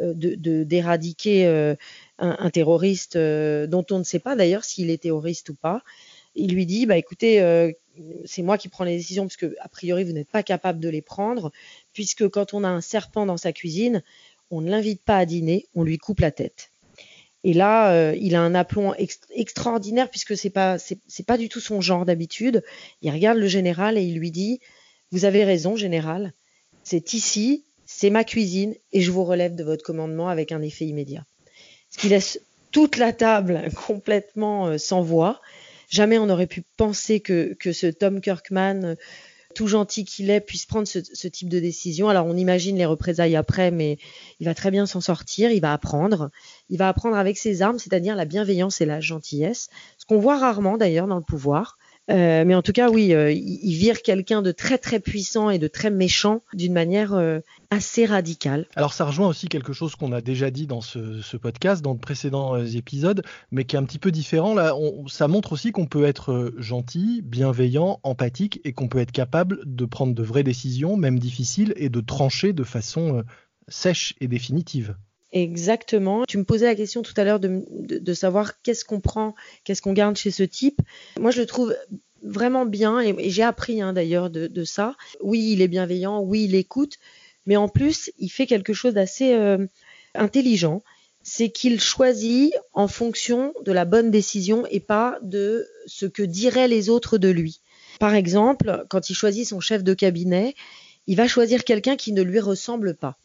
de 0.00 0.36
de- 0.36 0.62
d'éradiquer 0.62 1.46
euh, 1.46 1.74
un, 2.18 2.36
un 2.38 2.50
terroriste 2.50 3.16
euh, 3.16 3.66
dont 3.66 3.84
on 3.90 3.98
ne 3.98 4.04
sait 4.04 4.20
pas 4.20 4.36
d'ailleurs 4.36 4.64
s'il 4.64 4.88
est 4.90 5.02
terroriste 5.02 5.50
ou 5.50 5.54
pas. 5.54 5.82
Il 6.34 6.54
lui 6.54 6.66
dit 6.66 6.86
bah 6.86 6.96
écoutez 6.96 7.40
euh, 7.40 7.72
c'est 8.24 8.42
moi 8.42 8.58
qui 8.58 8.68
prends 8.68 8.84
les 8.84 8.96
décisions 8.96 9.24
parce 9.24 9.36
que 9.36 9.54
a 9.60 9.68
priori 9.68 10.04
vous 10.04 10.12
n'êtes 10.12 10.30
pas 10.30 10.42
capable 10.42 10.80
de 10.80 10.88
les 10.88 11.02
prendre 11.02 11.52
puisque 11.92 12.28
quand 12.28 12.54
on 12.54 12.64
a 12.64 12.68
un 12.68 12.80
serpent 12.80 13.26
dans 13.26 13.36
sa 13.36 13.52
cuisine 13.52 14.02
on 14.50 14.60
ne 14.60 14.70
l'invite 14.70 15.02
pas 15.02 15.18
à 15.18 15.26
dîner 15.26 15.66
on 15.74 15.82
lui 15.82 15.98
coupe 15.98 16.20
la 16.20 16.30
tête. 16.30 16.70
Et 17.44 17.54
là, 17.54 17.92
euh, 17.92 18.16
il 18.20 18.34
a 18.34 18.40
un 18.40 18.54
aplomb 18.54 18.94
ex- 18.94 19.20
extraordinaire 19.34 20.08
puisque 20.10 20.36
c'est 20.36 20.50
pas 20.50 20.78
c'est 20.78 21.26
pas 21.26 21.36
du 21.36 21.48
tout 21.48 21.60
son 21.60 21.80
genre 21.80 22.04
d'habitude. 22.04 22.62
Il 23.02 23.10
regarde 23.10 23.38
le 23.38 23.48
général 23.48 23.98
et 23.98 24.02
il 24.02 24.16
lui 24.18 24.30
dit 24.30 24.60
Vous 25.10 25.24
avez 25.24 25.44
raison, 25.44 25.76
général. 25.76 26.32
C'est 26.84 27.14
ici, 27.14 27.64
c'est 27.84 28.10
ma 28.10 28.24
cuisine 28.24 28.74
et 28.92 29.00
je 29.00 29.10
vous 29.10 29.24
relève 29.24 29.54
de 29.54 29.64
votre 29.64 29.84
commandement 29.84 30.28
avec 30.28 30.52
un 30.52 30.62
effet 30.62 30.84
immédiat. 30.84 31.24
Ce 31.90 31.98
qui 31.98 32.08
laisse 32.08 32.40
toute 32.70 32.96
la 32.96 33.12
table 33.12 33.68
complètement 33.86 34.68
euh, 34.68 34.78
sans 34.78 35.02
voix. 35.02 35.40
Jamais 35.92 36.16
on 36.16 36.24
n'aurait 36.24 36.46
pu 36.46 36.62
penser 36.78 37.20
que, 37.20 37.54
ce 37.70 37.86
Tom 37.86 38.22
Kirkman, 38.22 38.82
euh, 38.82 38.94
tout 39.54 39.66
gentil 39.66 40.06
qu'il 40.06 40.30
est, 40.30 40.40
puisse 40.40 40.64
prendre 40.64 40.88
ce 40.88 41.28
type 41.28 41.50
de 41.50 41.60
décision. 41.60 42.08
Alors 42.08 42.26
on 42.26 42.34
imagine 42.34 42.78
les 42.78 42.86
représailles 42.86 43.36
après, 43.36 43.70
mais 43.70 43.98
il 44.40 44.46
va 44.46 44.54
très 44.54 44.70
bien 44.70 44.86
s'en 44.86 45.02
sortir, 45.02 45.50
il 45.50 45.60
va 45.60 45.74
apprendre. 45.74 46.30
Il 46.70 46.78
va 46.78 46.88
apprendre 46.88 47.16
avec 47.16 47.36
ses 47.36 47.60
armes, 47.60 47.78
c'est-à-dire 47.78 48.16
la 48.16 48.24
bienveillance 48.24 48.80
et 48.80 48.86
la 48.86 49.00
gentillesse, 49.00 49.68
ce 49.98 50.06
qu'on 50.06 50.18
voit 50.18 50.38
rarement 50.38 50.78
d'ailleurs 50.78 51.06
dans 51.06 51.18
le 51.18 51.22
pouvoir. 51.22 51.76
Euh, 52.10 52.44
mais 52.44 52.54
en 52.54 52.62
tout 52.62 52.72
cas, 52.72 52.90
oui, 52.90 53.14
euh, 53.14 53.30
il, 53.30 53.76
vire 53.76 54.02
quelqu'un 54.02 54.42
de 54.42 54.50
très 54.50 54.76
très 54.76 54.98
puissant 54.98 55.50
et 55.50 55.58
de 55.58 55.68
très 55.68 55.90
méchant 55.90 56.42
d'une 56.52 56.72
manière 56.72 57.14
euh, 57.14 57.38
assez 57.70 58.06
radicale. 58.06 58.66
Alors 58.74 58.92
ça 58.92 59.04
rejoint 59.04 59.28
aussi 59.28 59.48
quelque 59.48 59.72
chose 59.72 59.94
qu'on 59.94 60.10
a 60.10 60.20
déjà 60.20 60.50
dit 60.50 60.66
dans 60.66 60.80
ce, 60.80 61.36
podcast, 61.36 61.80
dans 61.80 61.94
de 61.94 62.00
précédents 62.00 62.56
euh, 62.56 62.66
épisodes, 62.66 63.22
mais 63.52 63.64
qui 63.64 63.76
est 63.76 63.78
un 63.78 63.84
petit 63.84 64.00
peu 64.00 64.10
différent. 64.10 64.54
Là, 64.54 64.74
ça 65.06 65.28
montre 65.28 65.52
aussi 65.52 65.70
qu'on 65.70 65.86
peut 65.86 66.04
être 66.04 66.52
gentil, 66.58 67.22
bienveillant, 67.22 68.00
empathique, 68.02 68.60
et 68.64 68.72
qu'on 68.72 68.88
peut 68.88 68.98
être 68.98 69.12
capable 69.12 69.60
de 69.64 69.84
prendre 69.84 70.14
de 70.14 70.22
vraies 70.22 70.42
décisions, 70.42 70.96
même 70.96 71.20
difficiles, 71.20 71.72
et 71.76 71.88
de 71.88 72.00
trancher 72.00 72.52
de 72.52 72.64
façon 72.64 73.22
sèche 73.68 74.14
et 74.20 74.26
définitive. 74.26 74.96
Exactement. 75.32 76.24
Tu 76.28 76.36
me 76.36 76.44
posais 76.44 76.66
la 76.66 76.74
question 76.74 77.02
tout 77.02 77.14
à 77.16 77.24
l'heure 77.24 77.40
de, 77.40 78.14
savoir 78.14 78.60
qu'est-ce 78.62 78.84
qu'on 78.84 79.00
prend, 79.00 79.34
qu'est-ce 79.64 79.80
qu'on 79.80 79.94
garde 79.94 80.16
chez 80.16 80.30
ce 80.30 80.42
type. 80.42 80.80
Moi, 81.18 81.30
je 81.30 81.40
le 81.40 81.46
trouve 81.46 81.74
vraiment 82.22 82.66
bien 82.66 83.00
et, 83.00 83.30
j'ai 83.30 83.42
appris 83.42 83.80
hein, 83.80 83.94
d'ailleurs 83.94 84.28
de, 84.28 84.46
de 84.46 84.64
ça. 84.64 84.94
Oui, 85.22 85.52
il 85.52 85.62
est 85.62 85.68
bienveillant, 85.68 86.20
oui, 86.20 86.44
il 86.44 86.54
écoute, 86.54 86.98
mais 87.46 87.56
en 87.56 87.68
plus, 87.68 88.10
il 88.18 88.28
fait 88.28 88.46
quelque 88.46 88.74
chose 88.74 88.94
d'assez 88.94 89.32
euh, 89.32 89.66
intelligent. 90.14 90.82
C'est 91.24 91.50
qu'il 91.50 91.80
choisit 91.80 92.52
en 92.72 92.88
fonction 92.88 93.54
de 93.64 93.72
la 93.72 93.84
bonne 93.84 94.10
décision 94.10 94.66
et 94.70 94.80
pas 94.80 95.18
de 95.22 95.66
ce 95.86 96.04
que 96.04 96.22
diraient 96.22 96.68
les 96.68 96.90
autres 96.90 97.16
de 97.16 97.28
lui. 97.28 97.60
Par 98.00 98.14
exemple, 98.14 98.84
quand 98.90 99.08
il 99.08 99.14
choisit 99.14 99.46
son 99.46 99.60
chef 99.60 99.84
de 99.84 99.94
cabinet, 99.94 100.54
il 101.06 101.16
va 101.16 101.28
choisir 101.28 101.64
quelqu'un 101.64 101.96
qui 101.96 102.12
ne 102.12 102.22
lui 102.22 102.40
ressemble 102.40 102.96
pas 102.96 103.16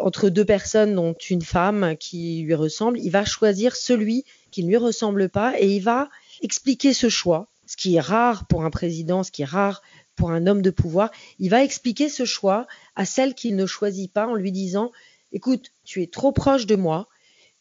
entre 0.00 0.28
deux 0.28 0.44
personnes, 0.44 0.94
dont 0.94 1.14
une 1.30 1.42
femme 1.42 1.96
qui 1.98 2.42
lui 2.42 2.54
ressemble, 2.54 2.98
il 2.98 3.10
va 3.10 3.24
choisir 3.24 3.76
celui 3.76 4.24
qui 4.50 4.64
ne 4.64 4.68
lui 4.68 4.76
ressemble 4.76 5.28
pas 5.28 5.54
et 5.58 5.76
il 5.76 5.80
va 5.80 6.08
expliquer 6.42 6.92
ce 6.92 7.08
choix, 7.08 7.48
ce 7.66 7.76
qui 7.76 7.96
est 7.96 8.00
rare 8.00 8.46
pour 8.46 8.64
un 8.64 8.70
président, 8.70 9.22
ce 9.22 9.30
qui 9.30 9.42
est 9.42 9.46
rare 9.46 9.82
pour 10.16 10.30
un 10.30 10.46
homme 10.46 10.62
de 10.62 10.70
pouvoir. 10.70 11.10
Il 11.38 11.50
va 11.50 11.62
expliquer 11.62 12.08
ce 12.08 12.24
choix 12.24 12.66
à 12.96 13.04
celle 13.04 13.34
qu'il 13.34 13.56
ne 13.56 13.66
choisit 13.66 14.12
pas 14.12 14.26
en 14.26 14.34
lui 14.34 14.52
disant 14.52 14.92
Écoute, 15.32 15.72
tu 15.84 16.02
es 16.02 16.06
trop 16.06 16.32
proche 16.32 16.66
de 16.66 16.76
moi, 16.76 17.08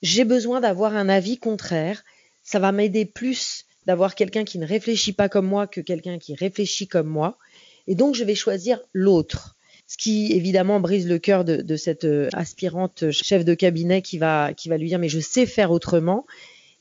j'ai 0.01 0.25
besoin 0.25 0.59
d'avoir 0.59 0.95
un 0.95 1.07
avis 1.07 1.37
contraire, 1.37 2.03
ça 2.43 2.59
va 2.59 2.71
m'aider 2.71 3.05
plus 3.05 3.65
d'avoir 3.85 4.15
quelqu'un 4.15 4.43
qui 4.43 4.59
ne 4.59 4.65
réfléchit 4.65 5.13
pas 5.13 5.29
comme 5.29 5.47
moi 5.47 5.67
que 5.67 5.79
quelqu'un 5.79 6.19
qui 6.19 6.35
réfléchit 6.35 6.87
comme 6.87 7.07
moi, 7.07 7.37
et 7.87 7.95
donc 7.95 8.15
je 8.15 8.23
vais 8.23 8.35
choisir 8.35 8.79
l'autre 8.93 9.55
ce 9.91 9.97
qui 9.97 10.31
évidemment 10.31 10.79
brise 10.79 11.05
le 11.05 11.19
cœur 11.19 11.43
de, 11.43 11.75
cette 11.75 12.05
euh, 12.05 12.29
aspirante 12.31 13.11
chef 13.11 13.43
de 13.43 13.53
cabinet 13.53 14.01
qui 14.01 14.17
va, 14.17 14.53
lui 14.65 14.87
dire 14.87 14.99
mais 14.99 15.09
je 15.09 15.19
sais 15.19 15.45
faire 15.45 15.69
autrement. 15.69 16.25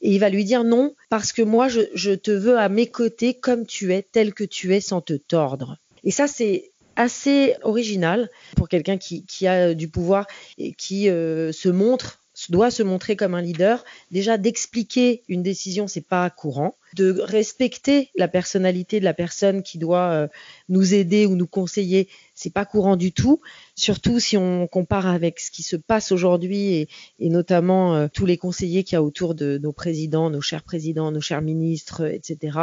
Et 0.01 0.13
il 0.13 0.21
va 0.21 0.29
lui 0.29 0.45
dire 0.45 0.63
non, 0.63 0.95
parce 1.09 1.33
que 1.33 1.43
moi, 1.43 1.67
je, 1.67 2.15
te 2.15 2.31
veux 2.31 2.57
à 2.57 2.69
mes 2.69 2.87
côtés 2.87 3.35
comme 3.35 3.67
tu 3.67 3.93
es, 3.93 4.03
tel 4.03 4.33
que 4.33 4.45
tu 4.45 4.77
es, 4.77 4.81
sans 4.81 5.01
te 5.01 5.15
tordre. 5.15 5.77
Et 6.05 6.13
ça, 6.13 6.29
c'est 6.29 6.71
assez 6.95 7.57
original 7.63 8.31
pour 8.55 8.69
quelqu'un 8.69 8.97
qui, 8.97 9.25
qui, 9.25 9.49
a 9.49 9.75
du 9.75 9.89
pouvoir 9.89 10.29
et 10.57 10.73
qui 10.73 11.11
euh, 11.11 11.51
se 11.51 11.69
montre 11.69 12.20
doit 12.49 12.71
se 12.71 12.83
montrer 12.83 13.17
comme 13.17 13.35
un 13.35 13.43
leader. 13.43 13.85
Déjà, 14.11 14.39
d'expliquer 14.39 15.23
une 15.29 15.43
décision, 15.43 15.87
c'est 15.87 16.07
pas 16.07 16.29
courant. 16.31 16.77
De 16.95 17.21
respecter 17.21 18.11
la 18.17 18.29
personnalité 18.29 18.99
de 18.99 19.05
la 19.05 19.15
personne 19.15 19.63
qui 19.63 19.79
doit 19.79 20.11
euh, 20.11 20.29
nous 20.69 20.95
aider 20.95 21.27
ou 21.27 21.37
nous 21.37 21.47
conseiller, 21.47 22.09
c'est 22.35 22.53
pas 22.53 22.65
courant 22.65 22.97
du 22.97 23.13
tout. 23.13 23.41
Surtout 23.77 24.19
si 24.19 24.37
on 24.37 24.67
compare 24.67 25.07
avec 25.07 25.39
ce 25.41 25.51
qui 25.51 25.63
se 25.63 25.77
passe 25.77 26.13
aujourd'hui 26.13 26.89
et, 27.19 27.29
notamment 27.29 27.95
euh, 27.95 28.09
tous 28.13 28.27
les 28.27 28.39
conseillers 28.39 28.85
qu'il 28.85 28.95
y 28.95 28.97
a 28.97 29.03
autour 29.03 29.35
de 29.35 29.59
nos 29.59 29.73
présidents, 29.73 30.31
nos 30.31 30.41
chers 30.41 30.63
présidents, 30.63 31.13
nos 31.13 31.21
chers 31.21 31.43
ministres, 31.43 32.07
etc., 32.07 32.59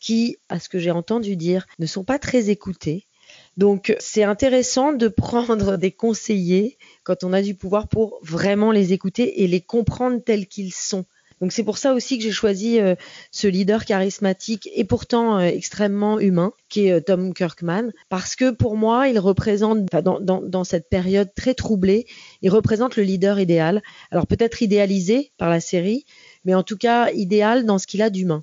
qui, 0.00 0.38
à 0.48 0.58
ce 0.58 0.68
que 0.68 0.78
j'ai 0.78 0.90
entendu 0.90 1.36
dire, 1.36 1.66
ne 1.78 1.86
sont 1.86 2.04
pas 2.04 2.18
très 2.18 2.50
écoutés. 2.50 3.06
Donc, 3.58 3.96
c'est 3.98 4.22
intéressant 4.22 4.92
de 4.92 5.08
prendre 5.08 5.76
des 5.76 5.90
conseillers 5.90 6.78
quand 7.02 7.24
on 7.24 7.32
a 7.32 7.42
du 7.42 7.56
pouvoir 7.56 7.88
pour 7.88 8.20
vraiment 8.22 8.70
les 8.70 8.92
écouter 8.92 9.42
et 9.42 9.48
les 9.48 9.60
comprendre 9.60 10.22
tels 10.24 10.46
qu'ils 10.46 10.72
sont. 10.72 11.04
Donc 11.40 11.52
c'est 11.52 11.62
pour 11.62 11.78
ça 11.78 11.92
aussi 11.92 12.18
que 12.18 12.24
j'ai 12.24 12.32
choisi 12.32 12.80
euh, 12.80 12.94
ce 13.30 13.46
leader 13.46 13.84
charismatique 13.84 14.68
et 14.74 14.84
pourtant 14.84 15.38
euh, 15.38 15.42
extrêmement 15.42 16.18
humain, 16.18 16.52
qui 16.68 16.86
est 16.86 16.92
euh, 16.92 17.00
Tom 17.00 17.32
Kirkman, 17.32 17.90
parce 18.08 18.34
que 18.34 18.50
pour 18.50 18.76
moi, 18.76 19.08
il 19.08 19.18
représente, 19.18 19.86
dans, 20.02 20.20
dans, 20.20 20.42
dans, 20.42 20.64
cette 20.64 20.88
période 20.88 21.32
très 21.34 21.54
troublée, 21.54 22.06
il 22.42 22.50
représente 22.50 22.96
le 22.96 23.04
leader 23.04 23.38
idéal. 23.38 23.82
Alors 24.10 24.26
peut-être 24.26 24.62
idéalisé 24.62 25.32
par 25.38 25.48
la 25.48 25.60
série, 25.60 26.06
mais 26.44 26.54
en 26.54 26.62
tout 26.62 26.76
cas 26.76 27.10
idéal 27.12 27.66
dans 27.66 27.78
ce 27.78 27.86
qu'il 27.86 28.02
a 28.02 28.10
d'humain. 28.10 28.42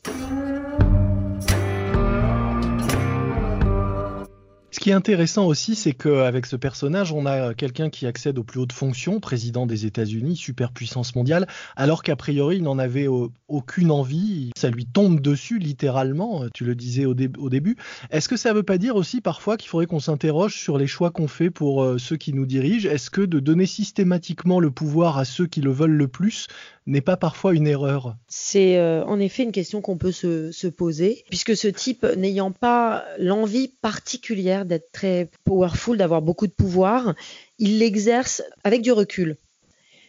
Qui 4.85 4.91
est 4.91 4.93
intéressant 4.93 5.47
aussi, 5.47 5.73
c'est 5.73 5.93
qu'avec 5.93 6.45
ce 6.45 6.55
personnage, 6.55 7.11
on 7.11 7.25
a 7.25 7.55
quelqu'un 7.55 7.89
qui 7.89 8.05
accède 8.05 8.37
aux 8.37 8.43
plus 8.43 8.59
hautes 8.59 8.71
fonctions, 8.71 9.19
président 9.19 9.65
des 9.65 9.87
États-Unis, 9.87 10.35
superpuissance 10.35 11.15
mondiale, 11.15 11.47
alors 11.75 12.03
qu'a 12.03 12.15
priori, 12.15 12.57
il 12.57 12.61
n'en 12.61 12.77
avait 12.77 13.07
aucune 13.47 13.89
envie. 13.89 14.51
Ça 14.55 14.69
lui 14.69 14.85
tombe 14.85 15.21
dessus, 15.21 15.57
littéralement, 15.57 16.43
tu 16.53 16.65
le 16.65 16.75
disais 16.75 17.05
au, 17.05 17.15
début. 17.15 17.77
Est-ce 18.11 18.29
que 18.29 18.37
ça 18.37 18.51
ne 18.51 18.57
veut 18.57 18.63
pas 18.63 18.77
dire 18.77 18.95
aussi 18.95 19.21
parfois 19.21 19.57
qu'il 19.57 19.69
faudrait 19.69 19.87
qu'on 19.87 19.99
s'interroge 19.99 20.55
sur 20.55 20.77
les 20.77 20.85
choix 20.85 21.09
qu'on 21.09 21.27
fait 21.27 21.49
pour 21.49 21.81
euh, 21.81 21.97
ceux 21.97 22.17
qui 22.17 22.31
nous 22.31 22.45
dirigent? 22.45 22.87
Est-ce 22.87 23.09
que 23.09 23.21
de 23.21 23.39
donner 23.39 23.65
systématiquement 23.65 24.59
le 24.59 24.69
pouvoir 24.69 25.17
à 25.17 25.25
ceux 25.25 25.47
qui 25.47 25.61
le 25.61 25.71
veulent 25.71 25.97
le 25.97 26.07
plus 26.07 26.45
n'est 26.85 27.01
pas 27.01 27.17
parfois 27.17 27.55
une 27.55 27.65
erreur? 27.65 28.15
C'est 28.27 28.77
euh, 28.77 29.03
en 29.05 29.19
effet 29.19 29.41
une 29.41 29.51
question 29.51 29.81
qu'on 29.81 29.97
peut 29.97 30.11
se, 30.11 30.51
se, 30.51 30.67
poser, 30.67 31.23
puisque 31.29 31.57
ce 31.57 31.67
type 31.67 32.05
n'ayant 32.17 32.51
pas 32.51 33.03
l'envie 33.17 33.69
particulière 33.81 34.65
d'être 34.65 34.74
très 34.79 35.29
powerful, 35.43 35.97
d'avoir 35.97 36.21
beaucoup 36.21 36.47
de 36.47 36.51
pouvoir, 36.51 37.15
il 37.59 37.79
l'exerce 37.79 38.43
avec 38.63 38.81
du 38.81 38.91
recul. 38.91 39.37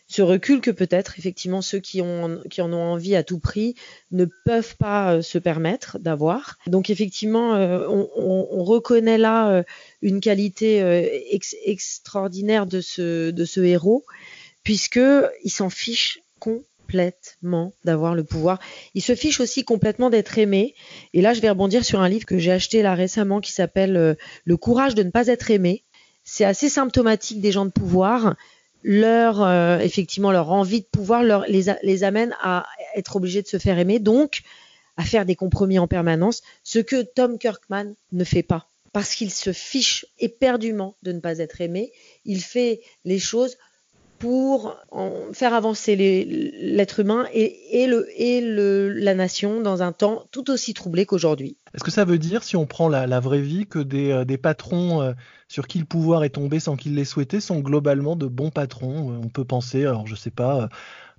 Ce 0.08 0.22
recul 0.22 0.60
que 0.60 0.70
peut-être 0.70 1.18
effectivement 1.18 1.62
ceux 1.62 1.80
qui, 1.80 2.00
en 2.00 2.38
ont 2.58 2.74
envie 2.74 3.16
à 3.16 3.24
tout 3.24 3.40
prix 3.40 3.74
ne 4.12 4.24
peuvent 4.44 4.76
pas 4.76 5.14
euh, 5.14 5.22
se 5.22 5.36
permettre 5.38 5.98
d'avoir. 5.98 6.58
Donc 6.68 6.90
effectivement, 6.90 7.56
euh, 7.56 7.88
on, 7.88 8.08
on, 8.16 8.48
on, 8.52 8.62
reconnaît 8.62 9.18
là 9.18 9.64
une 10.02 10.20
qualité 10.20 10.78
ex 11.32 11.56
extraordinaire 11.64 12.66
de 12.66 12.80
ce, 12.80 13.30
de 13.30 13.44
ce 13.44 13.60
héros, 13.60 14.04
puisque 14.62 15.00
il 15.42 15.50
s'en 15.50 15.70
fiche 15.70 16.20
complètement 16.86 17.72
d'avoir 17.84 18.14
le 18.14 18.22
pouvoir. 18.22 18.60
Il 18.94 19.02
se 19.02 19.14
fiche 19.14 19.40
aussi 19.40 19.64
complètement 19.64 20.08
d'être 20.08 20.38
aimé. 20.38 20.74
Et 21.14 21.20
là, 21.20 21.34
je 21.34 21.40
vais 21.40 21.50
rebondir 21.50 21.84
sur 21.84 22.00
un 22.00 22.08
livre 22.08 22.26
que 22.26 22.38
j'ai 22.38 22.52
acheté 22.52 22.82
là 22.82 22.94
récemment 22.94 23.40
qui 23.40 23.52
s'appelle 23.52 23.96
euh, 23.96 24.14
Le 24.44 24.56
courage 24.56 24.94
de 24.94 25.02
ne 25.02 25.10
pas 25.10 25.26
être 25.26 25.50
aimé. 25.50 25.82
C'est 26.22 26.44
assez 26.44 26.68
symptomatique 26.68 27.40
des 27.40 27.52
gens 27.52 27.66
de 27.66 27.70
pouvoir. 27.70 28.36
Leur, 28.84 29.42
euh, 29.42 29.78
effectivement, 29.80 30.30
leur 30.30 30.52
envie 30.52 30.82
de 30.82 30.86
pouvoir 30.86 31.24
les 31.48 32.04
amène 32.04 32.36
à 32.40 32.66
être 32.94 33.16
obligés 33.16 33.42
de 33.42 33.48
se 33.48 33.58
faire 33.58 33.78
aimer, 33.80 33.98
donc 33.98 34.42
à 34.96 35.02
faire 35.02 35.26
des 35.26 35.34
compromis 35.34 35.80
en 35.80 35.88
permanence, 35.88 36.42
ce 36.62 36.78
que 36.78 37.02
Tom 37.02 37.38
Kirkman 37.38 37.94
ne 38.12 38.24
fait 38.24 38.44
pas. 38.44 38.68
Parce 38.92 39.14
qu'il 39.14 39.32
se 39.32 39.52
fiche 39.52 40.06
éperdument 40.20 40.94
de 41.02 41.12
ne 41.12 41.18
pas 41.18 41.38
être 41.38 41.60
aimé, 41.60 41.92
il 42.24 42.40
fait 42.40 42.80
les 43.04 43.18
choses 43.18 43.56
pour 44.18 44.76
faire 45.32 45.54
avancer 45.54 45.96
l'être 45.96 47.00
humain 47.00 47.26
et, 47.32 47.86
la 47.86 49.14
nation 49.14 49.60
dans 49.60 49.82
un 49.82 49.92
temps 49.92 50.24
tout 50.30 50.50
aussi 50.50 50.74
troublé 50.74 51.06
qu'aujourd'hui. 51.06 51.56
Est-ce 51.74 51.84
que 51.84 51.90
ça 51.90 52.04
veut 52.04 52.18
dire, 52.18 52.42
si 52.42 52.56
on 52.56 52.66
prend 52.66 52.88
la, 52.88 53.20
vraie 53.20 53.40
vie, 53.40 53.66
que 53.66 53.78
des, 53.78 54.10
euh, 54.10 54.36
patrons 54.36 55.02
euh, 55.02 55.12
sur 55.48 55.66
qui 55.66 55.78
le 55.78 55.84
pouvoir 55.84 56.24
est 56.24 56.30
tombé 56.30 56.60
sans 56.60 56.76
qu'ils 56.76 56.94
l'aient 56.94 57.04
souhaité 57.04 57.40
sont 57.40 57.60
globalement 57.60 58.16
de 58.16 58.26
bons 58.26 58.50
patrons 58.50 59.20
On 59.22 59.28
peut 59.28 59.44
penser, 59.44 59.84
alors 59.84 60.06
je 60.06 60.14
sais 60.14 60.30
pas, 60.30 60.68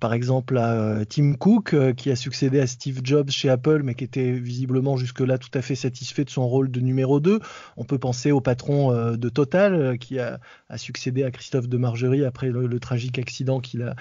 par 0.00 0.12
exemple 0.12 0.56
à 0.58 0.74
euh, 0.74 1.04
Tim 1.04 1.34
Cook, 1.34 1.74
euh, 1.74 1.92
qui 1.92 2.10
a 2.10 2.16
succédé 2.16 2.60
à 2.60 2.66
Steve 2.66 3.00
Jobs 3.02 3.30
chez 3.30 3.48
Apple, 3.48 3.82
mais 3.82 3.94
qui 3.94 4.04
était 4.04 4.32
visiblement 4.32 4.96
jusque-là 4.96 5.38
tout 5.38 5.50
à 5.54 5.62
fait 5.62 5.74
satisfait 5.74 6.24
de 6.24 6.30
son 6.30 6.46
rôle 6.46 6.70
de 6.70 6.80
numéro 6.80 7.20
2. 7.20 7.40
On 7.76 7.84
peut 7.84 7.98
penser 7.98 8.30
au 8.30 8.40
patron 8.40 8.92
euh, 8.92 9.16
de 9.16 9.28
Total, 9.28 9.98
qui 9.98 10.18
a, 10.18 10.38
succédé 10.76 11.24
à 11.24 11.30
Christophe 11.30 11.68
de 11.68 11.76
Margerie 11.76 12.24
après 12.24 12.50
le, 12.50 12.78
tragique 12.78 13.18
accident 13.18 13.60
qu'il 13.60 13.82
a, 13.82 13.94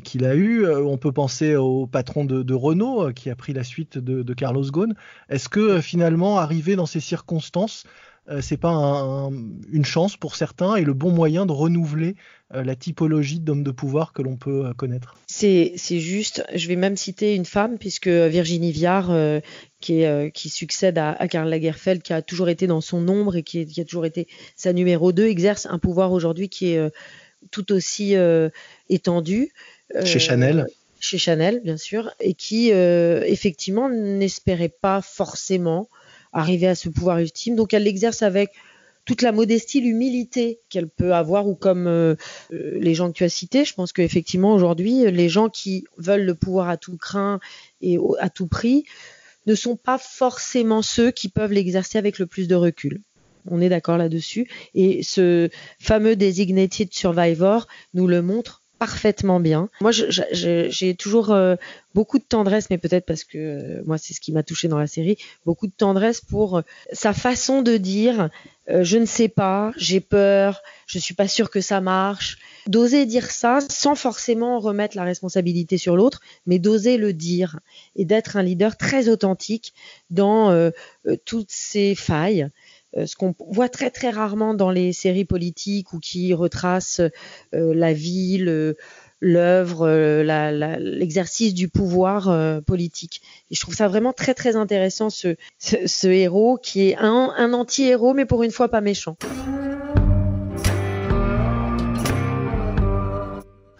qu'il 0.00 0.24
a 0.24 0.34
eu. 0.34 0.66
On 0.68 0.98
peut 0.98 1.12
penser 1.12 1.56
au 1.56 1.86
patron 1.86 2.24
de, 2.24 2.54
Renault, 2.54 3.12
qui 3.12 3.30
a 3.30 3.36
pris 3.36 3.52
la 3.52 3.64
suite 3.64 3.98
de, 3.98 4.22
de 4.22 4.34
Carlos 4.34 4.64
Ghosn. 4.70 4.94
Est-ce 5.28 5.48
que 5.48 5.80
finalement, 5.88 6.38
arrivé 6.38 6.76
dans 6.76 6.86
ces 6.86 7.00
circonstances, 7.00 7.84
euh, 8.28 8.42
c'est 8.42 8.58
pas 8.58 8.68
un, 8.68 9.30
une 9.72 9.86
chance 9.86 10.18
pour 10.18 10.36
certains 10.36 10.76
et 10.76 10.84
le 10.84 10.92
bon 10.92 11.10
moyen 11.10 11.46
de 11.46 11.52
renouveler 11.52 12.14
euh, 12.54 12.62
la 12.62 12.76
typologie 12.76 13.40
d'hommes 13.40 13.62
de 13.62 13.70
pouvoir 13.70 14.12
que 14.12 14.20
l'on 14.20 14.36
peut 14.36 14.66
euh, 14.66 14.74
connaître. 14.74 15.16
C'est 15.26 15.72
juste, 15.78 16.44
je 16.54 16.68
vais 16.68 16.76
même 16.76 16.98
citer 16.98 17.34
une 17.34 17.46
femme, 17.46 17.78
puisque 17.78 18.08
Virginie 18.08 18.70
Viard, 18.70 19.10
qui, 19.80 20.02
est, 20.02 20.30
qui, 20.32 20.50
succède 20.50 20.98
à, 20.98 21.12
à, 21.12 21.26
Karl 21.26 21.48
Lagerfeld, 21.48 22.02
qui 22.02 22.12
a 22.12 22.20
toujours 22.20 22.50
été 22.50 22.66
dans 22.66 22.82
son 22.82 23.08
ombre 23.08 23.36
et 23.36 23.42
qui, 23.42 23.64
qui 23.64 23.80
a 23.80 23.84
toujours 23.84 24.04
été 24.04 24.26
sa 24.56 24.74
numéro 24.74 25.12
2, 25.12 25.26
exerce 25.26 25.66
un 25.70 25.78
pouvoir 25.78 26.12
aujourd'hui 26.12 26.50
qui 26.50 26.72
est 26.72 26.92
tout 27.50 27.72
aussi 27.72 28.14
étendu. 28.90 29.52
Chez 30.04 30.18
Chanel 30.18 30.66
Chez 31.08 31.18
Chanel, 31.18 31.60
bien 31.64 31.78
sûr, 31.78 32.10
et 32.20 32.34
qui, 32.34 32.68
effectivement, 32.70 33.88
n'espérait 33.88 34.68
pas 34.68 35.00
forcément 35.00 35.88
arriver 36.32 36.66
à 36.66 36.74
ce 36.74 36.88
pouvoir 36.88 37.18
ultime. 37.18 37.56
Donc 37.56 37.72
elle 37.72 37.84
l'exerce 37.84 38.22
avec 38.22 38.50
toute 39.08 39.22
la 39.22 39.32
modestie, 39.32 39.80
l'humilité 39.80 40.60
qu'elle 40.68 40.86
peut 40.86 41.14
avoir, 41.14 41.48
ou 41.48 41.54
comme 41.54 41.86
euh, 41.86 42.14
euh, 42.52 42.78
les 42.78 42.94
gens 42.94 43.08
que 43.10 43.16
tu 43.16 43.24
as 43.24 43.30
cités, 43.30 43.64
je 43.64 43.72
pense 43.72 43.94
qu'effectivement 43.94 44.52
aujourd'hui, 44.52 45.10
les 45.10 45.30
gens 45.30 45.48
qui 45.48 45.84
veulent 45.96 46.26
le 46.26 46.34
pouvoir 46.34 46.68
à 46.68 46.76
tout 46.76 46.98
craint 46.98 47.40
et 47.80 47.98
à 48.20 48.28
tout 48.28 48.46
prix 48.46 48.84
ne 49.46 49.54
sont 49.54 49.76
pas 49.76 49.96
forcément 49.96 50.82
ceux 50.82 51.10
qui 51.10 51.30
peuvent 51.30 51.52
l'exercer 51.52 51.96
avec 51.96 52.18
le 52.18 52.26
plus 52.26 52.48
de 52.48 52.54
recul. 52.54 53.00
On 53.50 53.62
est 53.62 53.70
d'accord 53.70 53.96
là-dessus. 53.96 54.46
Et 54.74 55.02
ce 55.02 55.48
fameux 55.78 56.14
Designated 56.14 56.92
Survivor 56.92 57.66
nous 57.94 58.06
le 58.06 58.20
montre 58.20 58.62
parfaitement 58.78 59.40
bien. 59.40 59.68
Moi, 59.80 59.90
j'ai 59.92 60.94
toujours 60.94 61.32
euh, 61.32 61.56
beaucoup 61.94 62.18
de 62.18 62.24
tendresse, 62.24 62.70
mais 62.70 62.78
peut-être 62.78 63.06
parce 63.06 63.24
que 63.24 63.38
euh, 63.38 63.82
moi, 63.86 63.98
c'est 63.98 64.14
ce 64.14 64.20
qui 64.20 64.32
m'a 64.32 64.42
touché 64.42 64.68
dans 64.68 64.78
la 64.78 64.86
série, 64.86 65.18
beaucoup 65.44 65.66
de 65.66 65.72
tendresse 65.76 66.20
pour 66.20 66.58
euh, 66.58 66.62
sa 66.92 67.12
façon 67.12 67.62
de 67.62 67.76
dire 67.76 68.30
je 68.70 68.98
ne 68.98 69.06
sais 69.06 69.28
pas, 69.28 69.72
j'ai 69.78 69.98
peur, 69.98 70.60
je 70.86 70.98
suis 70.98 71.14
pas 71.14 71.26
sûr 71.26 71.48
que 71.48 71.62
ça 71.62 71.80
marche. 71.80 72.36
D'oser 72.66 73.06
dire 73.06 73.30
ça 73.30 73.60
sans 73.70 73.94
forcément 73.94 74.60
remettre 74.60 74.94
la 74.94 75.04
responsabilité 75.04 75.78
sur 75.78 75.96
l'autre, 75.96 76.20
mais 76.44 76.58
d'oser 76.58 76.98
le 76.98 77.14
dire 77.14 77.60
et 77.96 78.04
d'être 78.04 78.36
un 78.36 78.42
leader 78.42 78.76
très 78.76 79.08
authentique 79.08 79.72
dans 80.10 80.70
toutes 81.24 81.50
ses 81.50 81.94
failles. 81.94 82.50
Euh, 82.96 83.06
ce 83.06 83.16
qu'on 83.16 83.34
voit 83.50 83.68
très 83.68 83.90
très 83.90 84.10
rarement 84.10 84.54
dans 84.54 84.70
les 84.70 84.94
séries 84.94 85.26
politiques 85.26 85.92
ou 85.92 85.98
qui 85.98 86.32
retracent 86.32 87.00
euh, 87.54 87.74
la 87.74 87.92
vie, 87.92 88.38
l'œuvre, 89.20 89.86
euh, 89.86 90.78
l'exercice 90.78 91.52
du 91.52 91.68
pouvoir 91.68 92.62
politique. 92.62 93.20
Et 93.50 93.54
je 93.54 93.60
trouve 93.60 93.74
ça 93.74 93.88
vraiment 93.88 94.12
très 94.12 94.32
très 94.32 94.56
intéressant 94.56 95.10
ce, 95.10 95.36
héros 96.06 96.58
qui 96.62 96.88
est 96.88 96.96
un 96.96 97.52
anti-héros 97.52 98.14
mais 98.14 98.24
pour 98.24 98.42
une 98.42 98.52
fois 98.52 98.68
pas 98.68 98.80
méchant. 98.80 99.16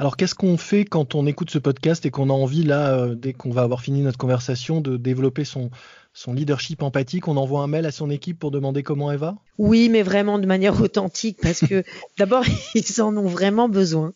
Alors 0.00 0.16
qu'est-ce 0.16 0.36
qu'on 0.36 0.56
fait 0.56 0.84
quand 0.84 1.16
on 1.16 1.26
écoute 1.26 1.50
ce 1.50 1.58
podcast 1.58 2.06
et 2.06 2.10
qu'on 2.10 2.30
a 2.30 2.32
envie 2.32 2.62
là, 2.62 3.08
dès 3.16 3.32
qu'on 3.32 3.50
va 3.50 3.62
avoir 3.62 3.80
fini 3.80 4.02
notre 4.02 4.18
conversation, 4.18 4.80
de 4.80 4.96
développer 4.96 5.44
son, 5.44 5.70
son 6.18 6.32
leadership 6.32 6.82
empathique, 6.82 7.28
on 7.28 7.36
envoie 7.36 7.62
un 7.62 7.68
mail 7.68 7.86
à 7.86 7.92
son 7.92 8.10
équipe 8.10 8.40
pour 8.40 8.50
demander 8.50 8.82
comment 8.82 9.12
elle 9.12 9.20
va? 9.20 9.36
Oui, 9.56 9.88
mais 9.88 10.02
vraiment 10.02 10.40
de 10.40 10.46
manière 10.46 10.80
authentique, 10.82 11.38
parce 11.40 11.60
que 11.60 11.84
d'abord, 12.18 12.44
ils 12.74 13.00
en 13.00 13.16
ont 13.16 13.28
vraiment 13.28 13.68
besoin. 13.68 14.14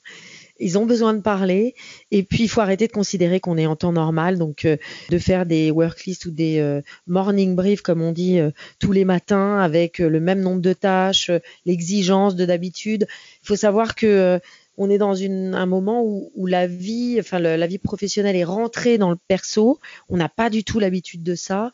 ils 0.58 0.78
ont 0.78 0.84
besoin 0.84 1.14
de 1.14 1.20
parler. 1.20 1.76
Et 2.10 2.24
puis, 2.24 2.42
il 2.42 2.48
faut 2.48 2.60
arrêter 2.60 2.88
de 2.88 2.92
considérer 2.92 3.38
qu'on 3.38 3.56
est 3.56 3.66
en 3.66 3.76
temps 3.76 3.92
normal, 3.92 4.36
donc 4.36 4.64
euh, 4.64 4.78
de 5.10 5.18
faire 5.18 5.46
des 5.46 5.70
worklists 5.70 6.26
ou 6.26 6.32
des 6.32 6.58
euh, 6.58 6.80
morning 7.06 7.54
briefs, 7.54 7.82
comme 7.82 8.02
on 8.02 8.10
dit, 8.10 8.40
tous 8.80 8.90
les 8.90 9.04
matins, 9.04 9.60
avec 9.60 9.98
le 9.98 10.18
même 10.18 10.40
nombre 10.40 10.60
de 10.60 10.72
tâches, 10.72 11.30
l'exigence 11.66 12.34
de 12.34 12.44
d'habitude. 12.44 13.06
Il 13.44 13.46
faut 13.46 13.56
savoir 13.56 13.94
que 13.94 14.40
on 14.78 14.90
est 14.90 14.98
dans 14.98 15.22
un 15.22 15.66
moment 15.66 16.02
où, 16.02 16.46
la 16.46 16.66
vie, 16.66 17.16
enfin 17.20 17.38
la 17.38 17.66
vie 17.66 17.78
professionnelle 17.78 18.36
est 18.36 18.44
rentrée 18.44 18.98
dans 18.98 19.10
le 19.10 19.18
perso. 19.28 19.78
On 20.08 20.16
n'a 20.16 20.28
pas 20.28 20.50
du 20.50 20.64
tout 20.64 20.78
l'habitude 20.80 21.22
de 21.22 21.34
ça, 21.34 21.72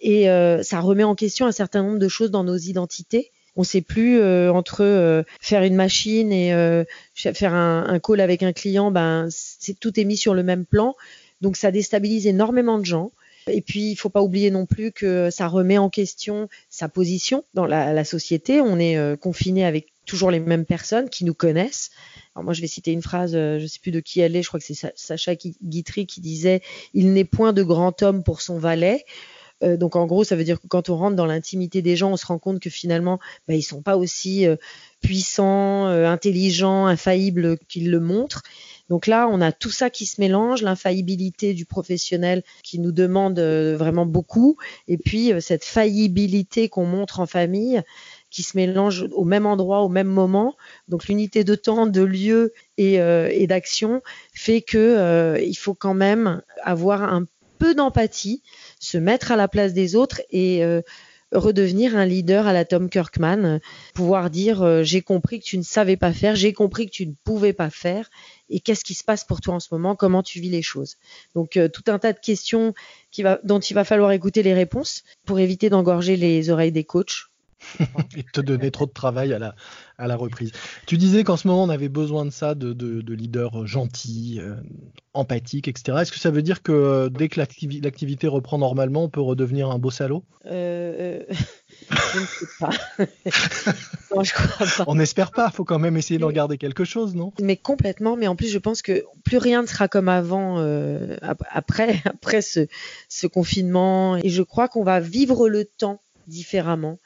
et 0.00 0.26
ça 0.62 0.80
remet 0.80 1.04
en 1.04 1.14
question 1.14 1.46
un 1.46 1.52
certain 1.52 1.82
nombre 1.82 1.98
de 1.98 2.08
choses 2.08 2.30
dans 2.30 2.44
nos 2.44 2.56
identités 2.56 3.30
on 3.56 3.64
sait 3.64 3.82
plus 3.82 4.18
euh, 4.18 4.52
entre 4.52 4.82
euh, 4.82 5.22
faire 5.40 5.62
une 5.62 5.74
machine 5.74 6.32
et 6.32 6.54
euh, 6.54 6.84
faire 7.14 7.54
un, 7.54 7.98
call 8.00 8.20
avec 8.20 8.42
un 8.42 8.52
client, 8.52 8.90
ben 8.90 9.28
tout 9.80 10.00
est 10.00 10.04
mis 10.04 10.16
sur 10.16 10.34
le 10.34 10.42
même 10.42 10.64
plan. 10.64 10.94
Donc 11.40 11.56
ça 11.56 11.70
déstabilise 11.70 12.26
énormément 12.26 12.78
de 12.78 12.84
gens. 12.84 13.12
Et 13.48 13.60
puis 13.60 13.90
il 13.90 13.96
faut 13.96 14.08
pas 14.08 14.22
oublier 14.22 14.50
non 14.50 14.66
plus 14.66 14.92
que 14.92 15.28
ça 15.30 15.48
remet 15.48 15.76
en 15.76 15.90
question 15.90 16.48
sa 16.70 16.88
position 16.88 17.44
dans 17.54 17.66
la, 17.66 18.04
société. 18.04 18.60
On 18.60 18.78
est 18.78 19.18
confiné 19.18 19.64
avec 19.64 19.88
toujours 20.06 20.30
les 20.30 20.38
mêmes 20.38 20.64
personnes 20.64 21.10
qui 21.10 21.24
nous 21.24 21.34
connaissent. 21.34 21.90
Alors 22.34 22.44
moi, 22.44 22.52
je 22.54 22.60
vais 22.60 22.66
citer 22.66 22.92
une 22.92 23.02
phrase, 23.02 23.32
je 23.32 23.66
sais 23.66 23.78
plus 23.80 23.90
de 23.90 24.00
qui 24.00 24.20
elle 24.20 24.34
est, 24.36 24.42
je 24.42 24.48
crois 24.48 24.58
que 24.58 24.66
c'est 24.66 24.92
Sacha 24.96 25.34
Guitry 25.34 26.06
qui 26.06 26.20
disait 26.20 26.62
Il 26.94 27.12
n'est 27.12 27.24
point 27.24 27.52
de 27.52 27.62
grand 27.62 28.02
homme 28.02 28.22
pour 28.22 28.40
son 28.40 28.58
valet. 28.58 29.04
Euh, 29.62 29.76
donc 29.76 29.96
en 29.96 30.06
gros, 30.06 30.24
ça 30.24 30.36
veut 30.36 30.44
dire 30.44 30.60
que 30.60 30.66
quand 30.66 30.88
on 30.88 30.96
rentre 30.96 31.16
dans 31.16 31.26
l'intimité 31.26 31.82
des 31.82 31.96
gens, 31.96 32.10
on 32.12 32.16
se 32.16 32.26
rend 32.26 32.38
compte 32.38 32.60
que 32.60 32.70
finalement, 32.70 33.18
bah, 33.48 33.54
ils 33.54 33.62
sont 33.62 33.82
pas 33.82 33.96
aussi 33.96 34.46
euh, 34.46 34.56
puissants, 35.00 35.86
euh, 35.86 36.06
intelligents, 36.06 36.86
infaillibles 36.86 37.58
qu'ils 37.68 37.90
le 37.90 38.00
montrent. 38.00 38.42
Donc 38.88 39.06
là, 39.06 39.28
on 39.30 39.40
a 39.40 39.52
tout 39.52 39.70
ça 39.70 39.88
qui 39.90 40.06
se 40.06 40.20
mélange, 40.20 40.62
l'infaillibilité 40.62 41.54
du 41.54 41.64
professionnel 41.64 42.42
qui 42.62 42.78
nous 42.78 42.92
demande 42.92 43.40
vraiment 43.40 44.04
beaucoup, 44.04 44.58
et 44.86 44.98
puis 44.98 45.32
cette 45.40 45.64
faillibilité 45.64 46.68
qu'on 46.68 46.84
montre 46.84 47.20
en 47.20 47.26
famille 47.26 47.80
qui 48.32 48.42
se 48.42 48.56
mélange 48.56 49.06
au 49.12 49.24
même 49.24 49.46
endroit, 49.46 49.82
au 49.82 49.88
même 49.88 50.08
moment. 50.08 50.56
Donc 50.88 51.06
l'unité 51.06 51.44
de 51.44 51.54
temps, 51.54 51.86
de 51.86 52.02
lieu 52.02 52.52
et, 52.78 52.94
et 52.94 53.46
d'action 53.46 54.02
fait 54.34 54.62
que 54.62 55.38
il 55.40 55.54
faut 55.54 55.74
quand 55.74 55.94
même 55.94 56.42
avoir 56.64 57.02
un 57.02 57.26
peu 57.62 57.76
d'empathie 57.76 58.42
se 58.80 58.98
mettre 58.98 59.30
à 59.30 59.36
la 59.36 59.46
place 59.46 59.72
des 59.72 59.94
autres 59.94 60.20
et 60.30 60.64
euh, 60.64 60.82
redevenir 61.30 61.96
un 61.96 62.04
leader 62.04 62.48
à 62.48 62.52
la 62.52 62.64
Tom 62.64 62.90
Kirkman, 62.90 63.60
pouvoir 63.94 64.30
dire 64.30 64.62
euh, 64.62 64.82
j'ai 64.82 65.00
compris 65.00 65.38
que 65.38 65.44
tu 65.44 65.58
ne 65.58 65.62
savais 65.62 65.96
pas 65.96 66.12
faire, 66.12 66.34
j'ai 66.34 66.52
compris 66.52 66.86
que 66.86 66.90
tu 66.90 67.06
ne 67.06 67.12
pouvais 67.22 67.52
pas 67.52 67.70
faire 67.70 68.10
et 68.50 68.58
qu'est-ce 68.58 68.82
qui 68.82 68.94
se 68.94 69.04
passe 69.04 69.22
pour 69.22 69.40
toi 69.40 69.54
en 69.54 69.60
ce 69.60 69.68
moment, 69.70 69.94
comment 69.94 70.24
tu 70.24 70.40
vis 70.40 70.50
les 70.50 70.60
choses. 70.60 70.96
Donc 71.36 71.56
euh, 71.56 71.68
tout 71.68 71.84
un 71.86 72.00
tas 72.00 72.12
de 72.12 72.18
questions 72.18 72.74
dont 73.44 73.60
il 73.60 73.74
va 73.74 73.84
falloir 73.84 74.10
écouter 74.10 74.42
les 74.42 74.54
réponses 74.54 75.04
pour 75.24 75.38
éviter 75.38 75.70
d'engorger 75.70 76.16
les 76.16 76.50
oreilles 76.50 76.72
des 76.72 76.84
coachs 76.84 77.31
et 78.16 78.24
te 78.24 78.40
donner 78.40 78.70
trop 78.70 78.86
de 78.86 78.92
travail 78.92 79.32
à 79.32 79.38
la, 79.38 79.54
à 79.98 80.06
la 80.06 80.16
reprise. 80.16 80.52
Tu 80.86 80.96
disais 80.98 81.24
qu'en 81.24 81.36
ce 81.36 81.46
moment, 81.46 81.64
on 81.64 81.68
avait 81.68 81.88
besoin 81.88 82.24
de 82.24 82.30
ça, 82.30 82.54
de, 82.54 82.72
de, 82.72 83.14
leaders 83.14 83.66
gentils, 83.66 84.38
euh, 84.40 84.54
empathiques, 85.14 85.68
etc. 85.68 85.98
Est-ce 86.00 86.12
que 86.12 86.18
ça 86.18 86.30
veut 86.30 86.42
dire 86.42 86.62
que 86.62 86.72
euh, 86.72 87.08
dès 87.08 87.28
que 87.28 87.38
l'activité 87.38 88.26
reprend 88.26 88.58
normalement, 88.58 89.04
on 89.04 89.08
peut 89.08 89.20
redevenir 89.20 89.70
un 89.70 89.78
beau 89.78 89.90
salaud? 89.90 90.24
Euh, 90.46 91.22
Je 91.90 92.20
ne 92.20 92.26
sais 92.26 92.46
pas. 92.58 92.70
non, 94.14 94.22
je 94.22 94.32
crois 94.32 94.66
pas. 94.66 94.84
On 94.86 94.94
n'espère 94.94 95.30
pas, 95.30 95.48
il 95.52 95.54
faut 95.54 95.64
quand 95.64 95.78
même 95.78 95.96
essayer 95.96 96.18
d'en 96.18 96.30
garder 96.30 96.58
quelque 96.58 96.84
chose, 96.84 97.14
non? 97.14 97.32
Mais 97.40 97.56
complètement, 97.56 98.16
mais 98.16 98.26
en 98.26 98.36
plus, 98.36 98.48
je 98.48 98.58
pense 98.58 98.82
que 98.82 99.04
plus 99.24 99.38
rien 99.38 99.62
ne 99.62 99.66
sera 99.66 99.88
comme 99.88 100.08
avant 100.08 100.58
après, 101.50 102.02
après 102.04 102.42
ce, 102.42 102.66
ce 103.08 103.26
confinement. 103.26 104.16
Et 104.16 104.28
je 104.28 104.42
crois 104.42 104.68
qu'on 104.68 104.84
va 104.84 105.00
vivre 105.00 105.48
le 105.48 105.64
temps 105.64 106.00
différemment 106.26 106.98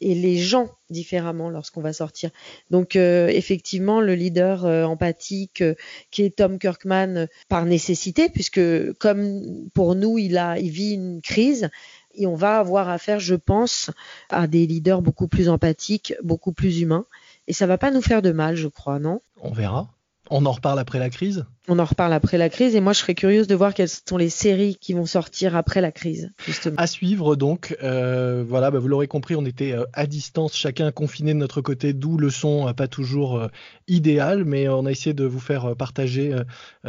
et 0.00 0.14
les 0.14 0.36
gens 0.36 0.68
différemment 0.90 1.48
lorsqu'on 1.48 1.80
va 1.80 1.92
sortir. 1.92 2.30
Donc 2.70 2.96
euh, 2.96 3.28
effectivement, 3.28 4.00
le 4.00 4.14
leader 4.14 4.64
euh, 4.64 4.84
empathique 4.84 5.62
euh, 5.62 5.74
qui 6.10 6.22
est 6.22 6.36
Tom 6.36 6.58
Kirkman 6.58 7.26
par 7.48 7.64
nécessité, 7.64 8.28
puisque 8.28 8.60
comme 8.94 9.68
pour 9.74 9.94
nous, 9.94 10.18
il 10.18 10.36
a, 10.38 10.56
vit 10.56 10.92
une 10.94 11.20
crise. 11.22 11.70
Et 12.16 12.26
on 12.26 12.36
va 12.36 12.58
avoir 12.58 12.88
affaire, 12.88 13.18
je 13.18 13.34
pense, 13.34 13.90
à 14.30 14.46
des 14.46 14.66
leaders 14.66 15.02
beaucoup 15.02 15.26
plus 15.26 15.48
empathiques, 15.48 16.14
beaucoup 16.22 16.52
plus 16.52 16.80
humains. 16.80 17.06
Et 17.48 17.52
ça 17.52 17.66
va 17.66 17.76
pas 17.76 17.90
nous 17.90 18.02
faire 18.02 18.22
de 18.22 18.30
mal, 18.30 18.54
je 18.54 18.68
crois, 18.68 19.00
non? 19.00 19.20
On 19.40 19.50
verra. 19.50 19.90
On 20.30 20.46
en 20.46 20.52
reparle 20.52 20.78
après 20.78 21.00
la 21.00 21.10
crise? 21.10 21.44
On 21.66 21.78
en 21.78 21.84
reparle 21.86 22.12
après 22.12 22.36
la 22.36 22.50
crise 22.50 22.76
et 22.76 22.80
moi 22.82 22.92
je 22.92 22.98
serais 22.98 23.14
curieuse 23.14 23.46
de 23.46 23.54
voir 23.54 23.72
quelles 23.72 23.88
sont 23.88 24.18
les 24.18 24.28
séries 24.28 24.76
qui 24.78 24.92
vont 24.92 25.06
sortir 25.06 25.56
après 25.56 25.80
la 25.80 25.92
crise, 25.92 26.30
justement. 26.44 26.74
À 26.76 26.86
suivre 26.86 27.36
donc, 27.36 27.74
euh, 27.82 28.44
voilà, 28.46 28.70
bah, 28.70 28.78
vous 28.78 28.88
l'aurez 28.88 29.06
compris, 29.06 29.34
on 29.34 29.46
était 29.46 29.72
euh, 29.72 29.86
à 29.94 30.06
distance, 30.06 30.54
chacun 30.54 30.92
confiné 30.92 31.32
de 31.32 31.38
notre 31.38 31.62
côté, 31.62 31.94
d'où 31.94 32.18
le 32.18 32.28
son 32.28 32.70
pas 32.74 32.86
toujours 32.86 33.38
euh, 33.38 33.48
idéal, 33.88 34.44
mais 34.44 34.68
on 34.68 34.84
a 34.84 34.90
essayé 34.90 35.14
de 35.14 35.24
vous 35.24 35.40
faire 35.40 35.74
partager 35.76 36.34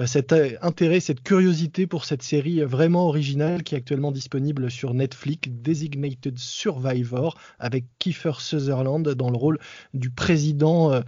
cet 0.06 0.34
intérêt, 0.62 1.00
cette 1.00 1.22
curiosité 1.24 1.88
pour 1.88 2.06
cette 2.06 2.24
série 2.24 2.62
vraiment 2.62 3.08
originale 3.08 3.64
qui 3.64 3.76
est 3.76 3.78
actuellement 3.78 4.12
disponible 4.12 4.72
sur 4.72 4.94
Netflix, 4.94 5.50
Designated 5.50 6.38
Survivor, 6.38 7.38
avec 7.60 7.86
Kiefer 8.00 8.40
Sutherland 8.40 9.08
dans 9.08 9.30
le 9.30 9.38
rôle 9.38 9.60
du 9.94 10.10
président, 10.10 11.02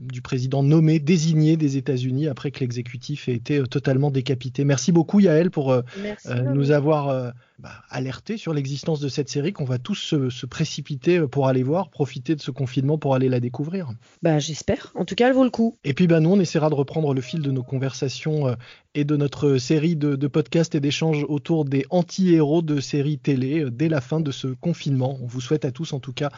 du 0.00 0.22
président 0.22 0.62
nommé, 0.62 0.98
désigné 0.98 1.56
des 1.56 1.76
États-Unis 1.76 2.28
après 2.28 2.50
que 2.50 2.60
l'exécutif 2.60 2.89
ait 2.96 3.34
été 3.34 3.58
euh, 3.58 3.66
totalement 3.66 4.10
décapité. 4.10 4.64
Merci 4.64 4.92
beaucoup 4.92 5.20
Yael 5.20 5.50
pour 5.50 5.72
euh, 5.72 5.82
euh, 6.26 6.42
nous 6.54 6.70
avoir 6.70 7.32
bah, 7.58 7.70
alerté 7.90 8.36
sur 8.36 8.54
l'existence 8.54 9.00
de 9.00 9.08
cette 9.08 9.28
série 9.28 9.52
qu'on 9.52 9.64
va 9.64 9.78
tous 9.78 10.14
se, 10.28 10.46
précipiter 10.46 11.20
pour 11.26 11.48
aller 11.48 11.62
voir, 11.62 11.90
profiter 11.90 12.34
de 12.34 12.40
ce 12.40 12.50
confinement 12.50 12.98
pour 12.98 13.14
aller 13.14 13.28
la 13.28 13.40
découvrir. 13.40 13.90
Bah, 14.22 14.38
J'espère. 14.38 14.92
En 14.94 15.04
tout 15.04 15.14
cas, 15.14 15.28
elle 15.28 15.34
vaut 15.34 15.44
le 15.44 15.50
coup. 15.50 15.76
Et 15.84 15.94
puis 15.94 16.06
bah, 16.06 16.20
nous, 16.20 16.30
on 16.30 16.40
essaiera 16.40 16.70
de 16.70 16.74
reprendre 16.74 17.14
le 17.14 17.20
fil 17.20 17.42
de 17.42 17.50
nos 17.50 17.62
conversations 17.62 18.56
et 18.94 19.04
de 19.04 19.16
notre 19.16 19.58
série 19.58 19.96
de, 19.96 20.16
de 20.16 20.26
podcasts 20.26 20.74
et 20.74 20.80
d'échanges 20.80 21.24
autour 21.28 21.64
des 21.64 21.84
anti-héros 21.90 22.62
de 22.62 22.80
séries 22.80 23.18
télé 23.18 23.66
dès 23.70 23.88
la 23.88 24.00
fin 24.00 24.20
de 24.20 24.30
ce 24.30 24.48
confinement. 24.48 25.18
On 25.22 25.26
vous 25.26 25.40
souhaite 25.40 25.64
à 25.64 25.70
tous 25.70 25.92
en 25.92 26.00
tout 26.00 26.12
cas 26.12 26.30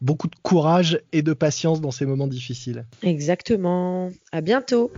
beaucoup 0.00 0.28
de 0.28 0.36
courage 0.42 1.00
et 1.12 1.22
de 1.22 1.32
patience 1.32 1.80
dans 1.80 1.90
ces 1.90 2.06
moments 2.06 2.28
difficiles. 2.28 2.86
Exactement. 3.02 4.10
À 4.32 4.40
bientôt. 4.40 4.92